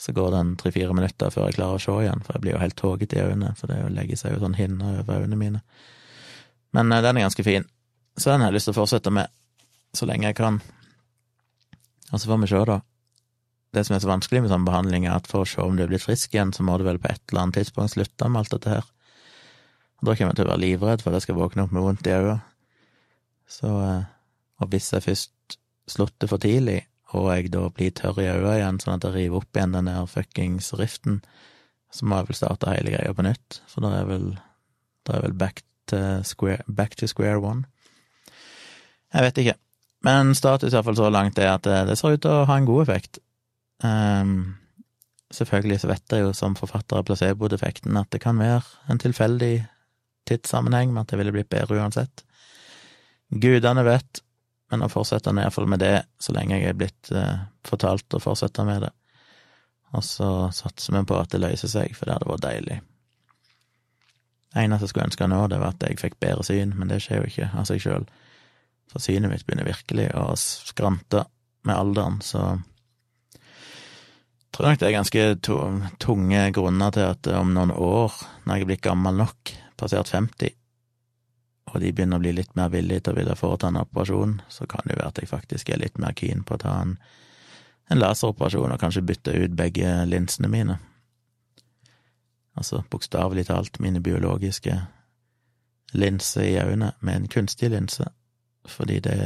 Så 0.00 0.12
går 0.16 0.30
det 0.32 0.38
en 0.40 0.54
tre-fire 0.58 0.94
minutter 0.96 1.30
før 1.30 1.50
jeg 1.50 1.58
klarer 1.58 1.78
å 1.78 1.82
se 1.82 1.98
igjen, 2.02 2.24
for 2.24 2.34
jeg 2.34 2.44
blir 2.44 2.56
jo 2.56 2.62
helt 2.62 2.78
tåget 2.80 3.12
i 3.14 3.20
øynene, 3.22 3.52
for 3.58 3.70
det 3.70 3.82
legger 3.94 4.18
seg 4.18 4.34
jo 4.34 4.40
sånn 4.42 4.56
hinne 4.58 4.96
over 5.02 5.20
øynene 5.20 5.38
mine. 5.38 5.60
Men 6.74 6.90
eh, 6.90 7.02
den 7.04 7.20
er 7.20 7.28
ganske 7.28 7.44
fin, 7.46 7.68
så 8.16 8.32
den 8.32 8.42
har 8.42 8.50
jeg 8.50 8.56
lyst 8.58 8.70
til 8.70 8.74
å 8.74 8.80
fortsette 8.80 9.12
med 9.14 9.30
så 9.94 10.08
lenge 10.08 10.30
jeg 10.30 10.40
kan. 10.40 10.58
Og 12.10 12.18
så 12.18 12.26
får 12.26 12.40
vi 12.42 12.50
se, 12.50 12.64
da. 12.72 12.80
Det 13.72 13.86
som 13.86 13.96
er 13.96 14.02
så 14.04 14.10
vanskelig 14.10 14.42
med 14.44 14.52
sånn 14.52 14.66
behandling, 14.68 15.06
er 15.08 15.16
at 15.16 15.28
for 15.30 15.44
å 15.44 15.48
se 15.48 15.62
om 15.64 15.76
du 15.76 15.84
er 15.84 15.90
blitt 15.90 16.04
frisk 16.04 16.34
igjen, 16.34 16.52
så 16.52 16.64
må 16.66 16.76
du 16.76 16.84
vel 16.84 17.00
på 17.00 17.08
et 17.08 17.22
eller 17.30 17.46
annet 17.46 17.60
tidspunkt 17.60 17.94
slutte 17.94 18.28
med 18.28 18.42
alt 18.42 18.52
dette 18.52 18.74
her. 18.74 18.88
Og 20.00 20.08
da 20.08 20.16
kommer 20.18 20.34
jeg 20.34 20.40
til 20.40 20.48
å 20.48 20.52
være 20.52 20.64
livredd 20.64 21.04
for 21.04 21.12
at 21.12 21.20
jeg 21.20 21.28
skal 21.28 21.38
våkne 21.38 21.64
opp 21.64 21.72
med 21.72 21.86
vondt 21.86 22.08
i 22.10 22.16
øyet. 22.16 22.48
Så, 23.48 23.70
eh, 23.70 24.10
og 24.60 24.72
hvis 24.72 24.92
jeg 24.92 25.06
først 25.06 25.56
slutter 25.88 26.28
for 26.28 26.42
tidlig, 26.42 26.82
og 27.16 27.28
jeg 27.32 27.52
da 27.52 27.66
blir 27.72 27.92
tørr 27.96 28.20
i 28.20 28.28
øynene 28.28 28.58
igjen, 28.58 28.80
sånn 28.82 28.96
at 28.96 29.06
jeg 29.08 29.16
river 29.16 29.42
opp 29.42 29.56
igjen 29.56 29.76
den 29.76 29.90
der 29.90 30.08
fuckings 30.08 30.72
riften, 30.80 31.20
så 31.92 32.08
må 32.08 32.20
jeg 32.20 32.30
vel 32.30 32.38
starte 32.40 32.72
hele 32.72 32.94
greia 32.94 33.12
på 33.16 33.24
nytt, 33.26 33.60
for 33.68 33.84
da 33.84 33.92
er 33.98 34.08
vel, 34.08 34.30
da 35.08 35.18
er 35.18 35.26
vel 35.26 35.36
back, 35.36 35.64
to 35.90 35.98
square, 36.24 36.64
back 36.68 36.96
to 36.96 37.08
square 37.10 37.40
one. 37.42 37.66
Jeg 39.12 39.26
vet 39.26 39.42
ikke, 39.42 39.58
men 40.06 40.32
status 40.34 40.72
iallfall 40.72 40.96
så 40.98 41.10
langt 41.12 41.38
er 41.38 41.52
at 41.52 41.66
det, 41.66 41.82
det, 41.90 41.98
ser 42.00 42.16
ut 42.16 42.24
til 42.24 42.32
å 42.32 42.46
ha 42.48 42.56
en 42.58 42.68
god 42.68 42.86
effekt. 42.86 43.21
Um, 43.82 44.54
selvfølgelig 45.34 45.80
så 45.82 45.90
vet 45.90 46.14
jeg 46.14 46.24
jo 46.24 46.32
som 46.36 46.56
forfatter 46.58 47.00
av 47.00 47.06
placebo-defekten 47.08 47.96
at 47.98 48.10
det 48.14 48.22
kan 48.22 48.38
være 48.38 48.62
en 48.92 49.00
tilfeldig 49.02 49.54
tidssammenheng 50.28 50.92
med 50.92 51.04
at 51.04 51.12
det 51.12 51.18
ville 51.18 51.34
blitt 51.34 51.50
bedre 51.50 51.80
uansett. 51.80 52.24
Gudene 53.32 53.84
vet, 53.86 54.22
men 54.70 54.82
nå 54.82 54.88
fortsetter 54.92 55.34
hvert 55.34 55.48
iallfall 55.48 55.70
med 55.72 55.82
det 55.82 55.96
så 56.22 56.34
lenge 56.36 56.58
jeg 56.58 56.70
er 56.70 56.78
blitt 56.78 57.12
uh, 57.16 57.48
fortalt 57.66 58.18
å 58.18 58.22
fortsette 58.22 58.66
med 58.68 58.86
det. 58.86 58.92
Og 59.92 60.04
så 60.06 60.30
satser 60.54 60.96
vi 60.96 61.04
på 61.08 61.18
at 61.18 61.32
det 61.34 61.42
løser 61.42 61.68
seg, 61.68 61.96
for 61.96 62.08
det 62.08 62.16
hadde 62.16 62.30
vært 62.30 62.46
deilig. 62.46 62.80
Det 64.52 64.60
eneste 64.60 64.86
jeg 64.86 64.92
skulle 64.92 65.08
ønske 65.08 65.28
nå, 65.32 65.40
det 65.48 65.60
var 65.60 65.74
at 65.74 65.84
jeg 65.86 66.00
fikk 66.00 66.18
bedre 66.20 66.44
syn, 66.44 66.74
men 66.76 66.88
det 66.92 67.00
skjer 67.04 67.22
jo 67.22 67.28
ikke 67.28 67.48
av 67.56 67.68
seg 67.68 67.80
sjøl. 67.80 68.06
For 68.92 69.04
synet 69.04 69.32
mitt 69.32 69.44
begynner 69.48 69.68
virkelig 69.68 70.10
å 70.16 70.26
skrante 70.36 71.24
med 71.64 71.76
alderen, 71.76 72.18
så 72.24 72.58
tror 74.52 74.68
nok 74.68 74.80
det 74.80 74.88
er 74.88 74.96
ganske 74.96 75.22
tunge 76.02 76.42
grunner 76.52 76.92
til 76.94 77.08
at 77.08 77.30
om 77.36 77.54
noen 77.54 77.72
år, 77.72 78.16
når 78.44 78.58
jeg 78.58 78.64
er 78.64 78.70
blitt 78.72 78.84
gammel 78.84 79.16
nok, 79.16 79.54
passert 79.80 80.12
50, 80.12 80.52
og 81.72 81.80
de 81.80 81.92
begynner 81.92 82.20
å 82.20 82.22
bli 82.22 82.34
litt 82.36 82.52
mer 82.58 82.72
villige 82.72 83.06
til 83.06 83.14
å 83.14 83.20
ville 83.20 83.36
foreta 83.38 83.70
en 83.70 83.80
operasjon, 83.80 84.38
så 84.52 84.66
kan 84.68 84.84
det 84.84 84.96
jo 84.96 85.00
være 85.00 85.12
at 85.14 85.20
jeg 85.22 85.30
faktisk 85.30 85.72
er 85.72 85.80
litt 85.80 86.00
mer 86.02 86.16
keen 86.18 86.44
på 86.44 86.58
å 86.58 86.62
ta 86.62 86.78
en, 86.84 86.96
en 87.88 88.00
laseroperasjon 88.00 88.74
og 88.74 88.80
kanskje 88.82 89.04
bytte 89.08 89.36
ut 89.36 89.54
begge 89.56 89.92
linsene 90.10 90.50
mine. 90.52 90.76
Altså 92.58 92.82
bokstavelig 92.92 93.46
talt 93.48 93.80
mine 93.80 94.02
biologiske 94.04 94.76
linser 95.96 96.44
i 96.44 96.58
øynene 96.60 96.92
med 97.00 97.22
en 97.22 97.30
kunstig 97.32 97.72
linse, 97.72 98.04
fordi 98.68 99.00
det 99.00 99.16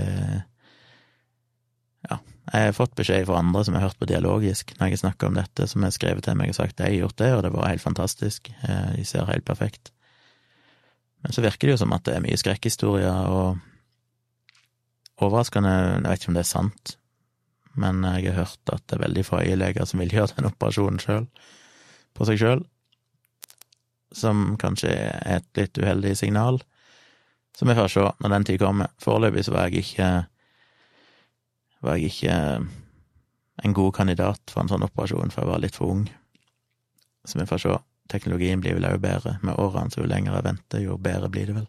Ja, 2.07 2.21
jeg 2.53 2.69
har 2.69 2.77
fått 2.77 2.95
beskjed 2.99 3.27
fra 3.27 3.41
andre 3.43 3.65
som 3.67 3.75
har 3.75 3.89
hørt 3.89 3.99
på 3.99 4.09
dialogisk 4.09 4.73
når 4.79 4.93
jeg 4.93 5.03
snakker 5.03 5.31
om 5.31 5.39
dette, 5.39 5.67
som 5.67 5.83
har 5.83 5.95
skrevet 5.95 6.25
til 6.27 6.39
meg 6.39 6.53
og 6.53 6.59
sagt 6.59 6.79
jeg 6.81 6.95
har 6.95 7.07
gjort 7.07 7.21
det, 7.23 7.33
og 7.35 7.45
det 7.47 7.53
var 7.55 7.73
helt 7.73 7.83
fantastisk, 7.83 8.53
eh, 8.63 8.91
de 8.95 9.05
ser 9.09 9.27
helt 9.31 9.47
perfekt 9.49 9.91
men 11.27 11.33
så 11.33 11.43
virker 11.43 11.67
det 11.67 11.75
jo 11.75 11.81
som 11.81 11.95
at 11.97 12.05
det 12.07 12.13
er 12.15 12.23
mye 12.23 12.39
skrekkhistorier 12.39 13.33
og 13.35 13.59
overraskende 15.17 15.73
Jeg 15.73 16.05
vet 16.05 16.21
ikke 16.21 16.31
om 16.31 16.37
det 16.37 16.45
er 16.45 16.51
sant, 16.53 16.93
men 17.75 18.05
jeg 18.05 18.29
har 18.31 18.45
hørt 18.45 18.73
at 18.73 18.85
det 18.87 18.95
er 18.95 19.03
veldig 19.03 19.25
få 19.27 19.41
øyeleger 19.43 19.89
som 19.91 20.03
vil 20.05 20.15
gjøre 20.15 20.37
den 20.37 20.47
operasjonen 20.47 21.03
sjøl, 21.03 21.27
på 22.15 22.29
seg 22.29 22.39
sjøl, 22.39 22.63
som 24.15 24.55
kanskje 24.61 24.93
er 24.93 25.41
et 25.41 25.49
litt 25.59 25.81
uheldig 25.83 26.15
signal. 26.21 26.61
Så 27.59 27.67
vi 27.67 27.75
får 27.75 27.91
se 27.91 28.07
når 28.23 28.35
den 28.37 28.47
tid 28.47 28.63
kommer. 28.63 28.93
Foreløpig 29.03 29.49
så 29.49 29.57
var 29.57 29.67
jeg 29.67 29.83
ikke 29.83 30.11
var 31.87 31.99
jeg 31.99 32.13
ikke 32.13 32.37
en 33.65 33.75
god 33.77 33.95
kandidat 33.97 34.53
for 34.53 34.63
en 34.63 34.71
sånn 34.71 34.85
operasjon, 34.85 35.33
for 35.33 35.45
jeg 35.45 35.53
var 35.53 35.63
litt 35.63 35.79
for 35.79 35.95
ung. 35.95 36.05
Så 37.27 37.39
vi 37.41 37.47
får 37.49 37.63
se 37.63 37.77
teknologien 38.13 38.61
blir 38.63 38.77
vel 38.77 38.87
òg 38.87 39.01
bedre 39.03 39.37
med 39.43 39.59
årene, 39.59 39.91
så 39.91 40.03
jo 40.03 40.11
lenger 40.11 40.37
jeg 40.37 40.47
venter, 40.47 40.83
jo 40.85 40.99
bedre 41.01 41.31
blir 41.33 41.49
det 41.51 41.57
vel. 41.57 41.67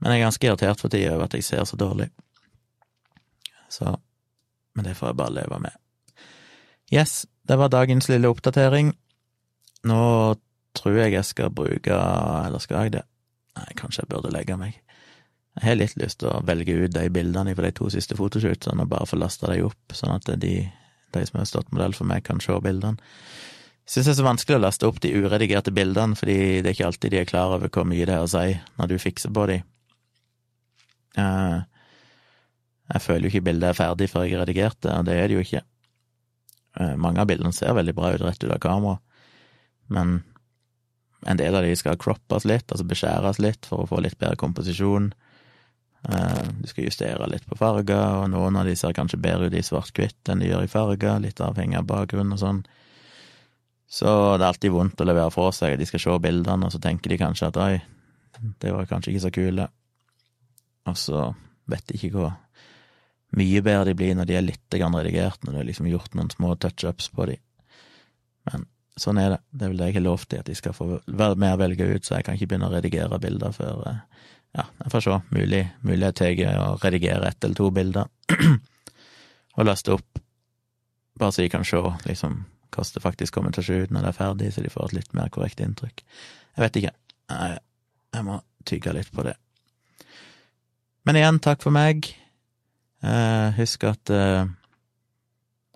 Men 0.00 0.14
jeg 0.14 0.20
er 0.20 0.28
ganske 0.28 0.46
irritert 0.46 0.82
for 0.82 0.92
tida 0.92 1.14
over 1.16 1.26
at 1.26 1.36
jeg 1.36 1.46
ser 1.46 1.64
så 1.68 1.78
dårlig. 1.80 2.10
Så 3.70 3.96
Men 4.74 4.84
det 4.84 4.94
får 4.96 5.08
jeg 5.08 5.16
bare 5.16 5.34
leve 5.34 5.58
med. 5.58 5.72
Yes, 6.92 7.26
det 7.42 7.58
var 7.58 7.68
dagens 7.68 8.08
lille 8.08 8.28
oppdatering. 8.28 8.92
Nå 9.82 10.02
tror 10.78 10.96
jeg 10.96 11.12
jeg 11.12 11.24
skal 11.24 11.50
bruke 11.50 11.90
Eller 12.46 12.58
skal 12.58 12.84
jeg 12.84 12.92
det? 12.92 13.02
Nei, 13.58 13.66
kanskje 13.76 14.04
jeg 14.04 14.10
burde 14.12 14.30
legge 14.30 14.56
meg. 14.56 14.78
Jeg 15.58 15.66
har 15.66 15.78
litt 15.80 15.96
lyst 15.98 16.20
til 16.22 16.30
å 16.30 16.40
velge 16.46 16.76
ut 16.78 16.92
de 16.94 17.08
bildene 17.10 17.56
fra 17.56 17.66
de 17.66 17.74
to 17.74 17.88
siste 17.90 18.14
fotoshootene 18.16 18.84
og 18.84 18.92
bare 18.92 19.08
få 19.10 19.18
lasta 19.18 19.50
de 19.50 19.64
opp, 19.66 19.96
sånn 19.96 20.14
at 20.14 20.28
de, 20.40 20.54
de 21.14 21.24
som 21.26 21.40
har 21.40 21.48
stått 21.50 21.72
modell 21.74 21.96
for 21.96 22.06
meg, 22.06 22.22
kan 22.26 22.42
se 22.42 22.54
bildene 22.62 23.00
syns 23.90 24.06
det 24.06 24.12
er 24.12 24.20
så 24.20 24.26
vanskelig 24.26 24.58
å 24.58 24.62
laste 24.62 24.86
opp 24.86 25.00
de 25.02 25.10
uredigerte 25.18 25.72
bildene, 25.74 26.14
fordi 26.18 26.38
det 26.62 26.70
er 26.70 26.76
ikke 26.76 26.86
alltid 26.92 27.12
de 27.12 27.20
er 27.24 27.28
klar 27.28 27.56
over 27.56 27.72
hvor 27.74 27.88
mye 27.88 28.06
det 28.06 28.14
er 28.14 28.22
å 28.22 28.30
si 28.30 28.54
når 28.78 28.92
du 28.92 28.96
fikser 29.02 29.32
på 29.34 29.46
de. 29.50 29.58
Uh, 31.18 31.58
jeg 32.94 33.02
føler 33.02 33.26
jo 33.26 33.32
ikke 33.32 33.46
bildet 33.48 33.72
er 33.72 33.78
ferdig 33.78 34.10
før 34.12 34.26
jeg 34.26 34.36
har 34.36 34.44
redigert 34.44 34.78
det, 34.86 34.94
og 34.94 35.08
det 35.08 35.16
er 35.18 35.26
det 35.26 35.38
jo 35.38 35.46
ikke. 35.46 35.64
Uh, 36.78 36.94
mange 37.02 37.22
av 37.22 37.30
bildene 37.30 37.56
ser 37.56 37.74
veldig 37.74 37.96
bra 37.96 38.12
ut 38.14 38.22
rett 38.22 38.46
ut 38.46 38.54
av 38.54 38.62
kamera, 38.62 39.00
men 39.90 40.20
en 41.26 41.40
del 41.40 41.58
av 41.58 41.66
de 41.66 41.74
skal 41.76 41.98
croppes 42.00 42.46
litt, 42.46 42.70
altså 42.70 42.86
beskjæres 42.86 43.42
litt 43.42 43.66
for 43.68 43.82
å 43.82 43.90
få 43.90 43.98
litt 44.04 44.18
bedre 44.22 44.38
komposisjon. 44.40 45.10
Uh, 46.00 46.46
du 46.62 46.68
skal 46.70 46.86
justere 46.86 47.28
litt 47.28 47.44
på 47.48 47.58
farger, 47.60 48.22
og 48.22 48.30
noen 48.32 48.56
av 48.56 48.68
de 48.68 48.76
ser 48.78 48.94
kanskje 48.96 49.20
bedre 49.20 49.50
ut 49.50 49.56
i 49.56 49.64
svart-hvitt 49.64 50.30
enn 50.32 50.40
de 50.40 50.48
gjør 50.48 50.64
i 50.64 50.70
farger, 50.72 51.20
litt 51.20 51.42
avhengig 51.44 51.76
av 51.80 51.88
bakgrunn 51.90 52.32
og 52.32 52.40
sånn. 52.40 52.62
Så 53.90 54.08
det 54.38 54.46
er 54.46 54.52
alltid 54.52 54.72
vondt 54.72 55.02
å 55.02 55.08
levere 55.08 55.34
fra 55.34 55.50
seg, 55.52 55.76
de 55.76 55.88
skal 55.88 56.00
se 56.00 56.16
bildene, 56.24 56.68
og 56.68 56.72
så 56.72 56.80
tenker 56.80 57.12
de 57.12 57.20
kanskje 57.20 57.50
at 57.50 57.60
oi, 57.60 57.74
det 58.62 58.72
var 58.72 58.88
kanskje 58.88 59.12
ikke 59.12 59.24
så 59.26 59.34
kule, 59.34 59.66
og 60.88 60.96
så 60.96 61.26
vet 61.70 61.84
de 61.90 61.98
ikke 61.98 62.14
hvor 62.14 62.32
mye 63.36 63.62
bedre 63.62 63.90
de 63.90 63.96
blir 63.98 64.16
når 64.18 64.26
de 64.26 64.36
er 64.38 64.46
litt 64.46 64.74
redigert, 64.74 65.44
når 65.44 65.52
du 65.52 65.58
har 65.60 65.68
liksom 65.68 65.88
gjort 65.90 66.14
noen 66.18 66.30
små 66.32 66.54
touch-ups 66.58 67.10
på 67.14 67.28
de. 67.30 67.36
Men 68.48 68.64
sånn 68.98 69.20
er 69.20 69.34
det, 69.34 69.40
det 69.50 69.66
er 69.66 69.72
vel 69.72 69.82
det 69.82 69.90
jeg 69.90 69.98
har 70.00 70.06
lovt 70.06 70.30
de, 70.32 70.40
at 70.40 70.48
de 70.48 70.56
skal 70.58 70.74
få 70.74 70.88
mer 71.38 71.58
velge 71.60 71.86
ut, 71.86 72.04
så 72.04 72.16
jeg 72.16 72.26
kan 72.26 72.38
ikke 72.38 72.50
begynne 72.52 72.70
å 72.70 72.74
redigere 72.74 73.20
bilder 73.22 73.54
før 73.54 73.84
eh, 73.90 74.00
Ja, 74.56 74.64
jeg 74.82 74.90
får 74.92 75.04
se, 75.04 75.18
mulig, 75.30 75.60
mulig 75.86 76.08
jeg 76.08 76.16
tar 76.18 76.80
redigere 76.82 77.28
ett 77.28 77.44
eller 77.44 77.58
to 77.58 77.68
bilder, 77.74 78.08
og 79.56 79.66
laste 79.66 79.94
opp, 79.94 80.22
bare 81.20 81.34
så 81.34 81.44
de 81.44 81.52
kan 81.52 81.66
se 81.66 81.82
liksom 82.06 82.40
hvordan 82.70 82.94
det 82.94 83.02
faktisk 83.02 83.34
kommer 83.34 83.54
til 83.54 83.62
å 83.62 83.66
se 83.66 83.78
ut 83.84 83.92
når 83.94 84.04
det 84.04 84.10
er 84.10 84.18
ferdig, 84.18 84.52
så 84.54 84.62
de 84.62 84.70
får 84.72 84.90
et 84.90 84.96
litt 85.00 85.14
mer 85.18 85.30
korrekt 85.34 85.60
inntrykk. 85.62 86.02
Jeg 86.54 86.62
vet 86.64 86.78
ikke. 86.80 86.92
Jeg 88.14 88.26
må 88.26 88.36
tygge 88.68 88.94
litt 88.94 89.10
på 89.14 89.24
det. 89.26 89.34
Men 91.08 91.18
igjen, 91.18 91.40
takk 91.42 91.62
for 91.64 91.74
meg. 91.74 92.06
Eh, 93.02 93.48
husk 93.56 93.86
at 93.88 94.12
eh, 94.14 94.46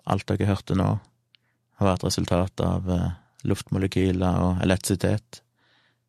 alt 0.05 0.27
dere 0.29 0.49
hørte 0.49 0.77
nå, 0.77 0.87
har 1.79 1.89
vært 1.89 2.05
resultat 2.07 2.63
av 2.63 2.87
eh, 2.91 3.07
luftmolekyler 3.49 4.43
og 4.45 4.63
elektrisitet, 4.63 5.41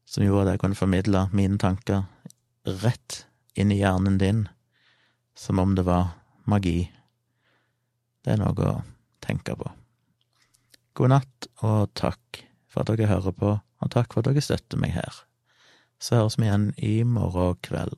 som 0.07 0.23
gjorde 0.23 0.47
at 0.47 0.55
jeg 0.55 0.63
kunne 0.63 0.79
formidle 0.79 1.25
mine 1.35 1.59
tanker 1.59 2.05
rett 2.67 3.25
inn 3.55 3.73
i 3.73 3.79
hjernen 3.81 4.19
din, 4.19 4.49
som 5.35 5.59
om 5.59 5.75
det 5.75 5.87
var 5.87 6.17
magi. 6.45 6.91
Det 8.25 8.35
er 8.35 8.41
noe 8.43 8.71
å 8.71 8.83
tenke 9.25 9.57
på. 9.59 9.71
God 10.97 11.13
natt, 11.13 11.49
og 11.63 11.93
takk 11.99 12.43
for 12.71 12.83
at 12.83 12.93
dere 12.93 13.11
hører 13.11 13.35
på, 13.37 13.53
og 13.61 13.93
takk 13.93 14.13
for 14.13 14.23
at 14.23 14.31
dere 14.33 14.45
støtter 14.45 14.81
meg 14.81 14.97
her. 14.97 15.23
Så 16.01 16.19
høres 16.19 16.39
vi 16.41 16.49
igjen 16.49 16.71
i 16.77 16.95
morgen 17.09 17.57
kveld. 17.65 17.97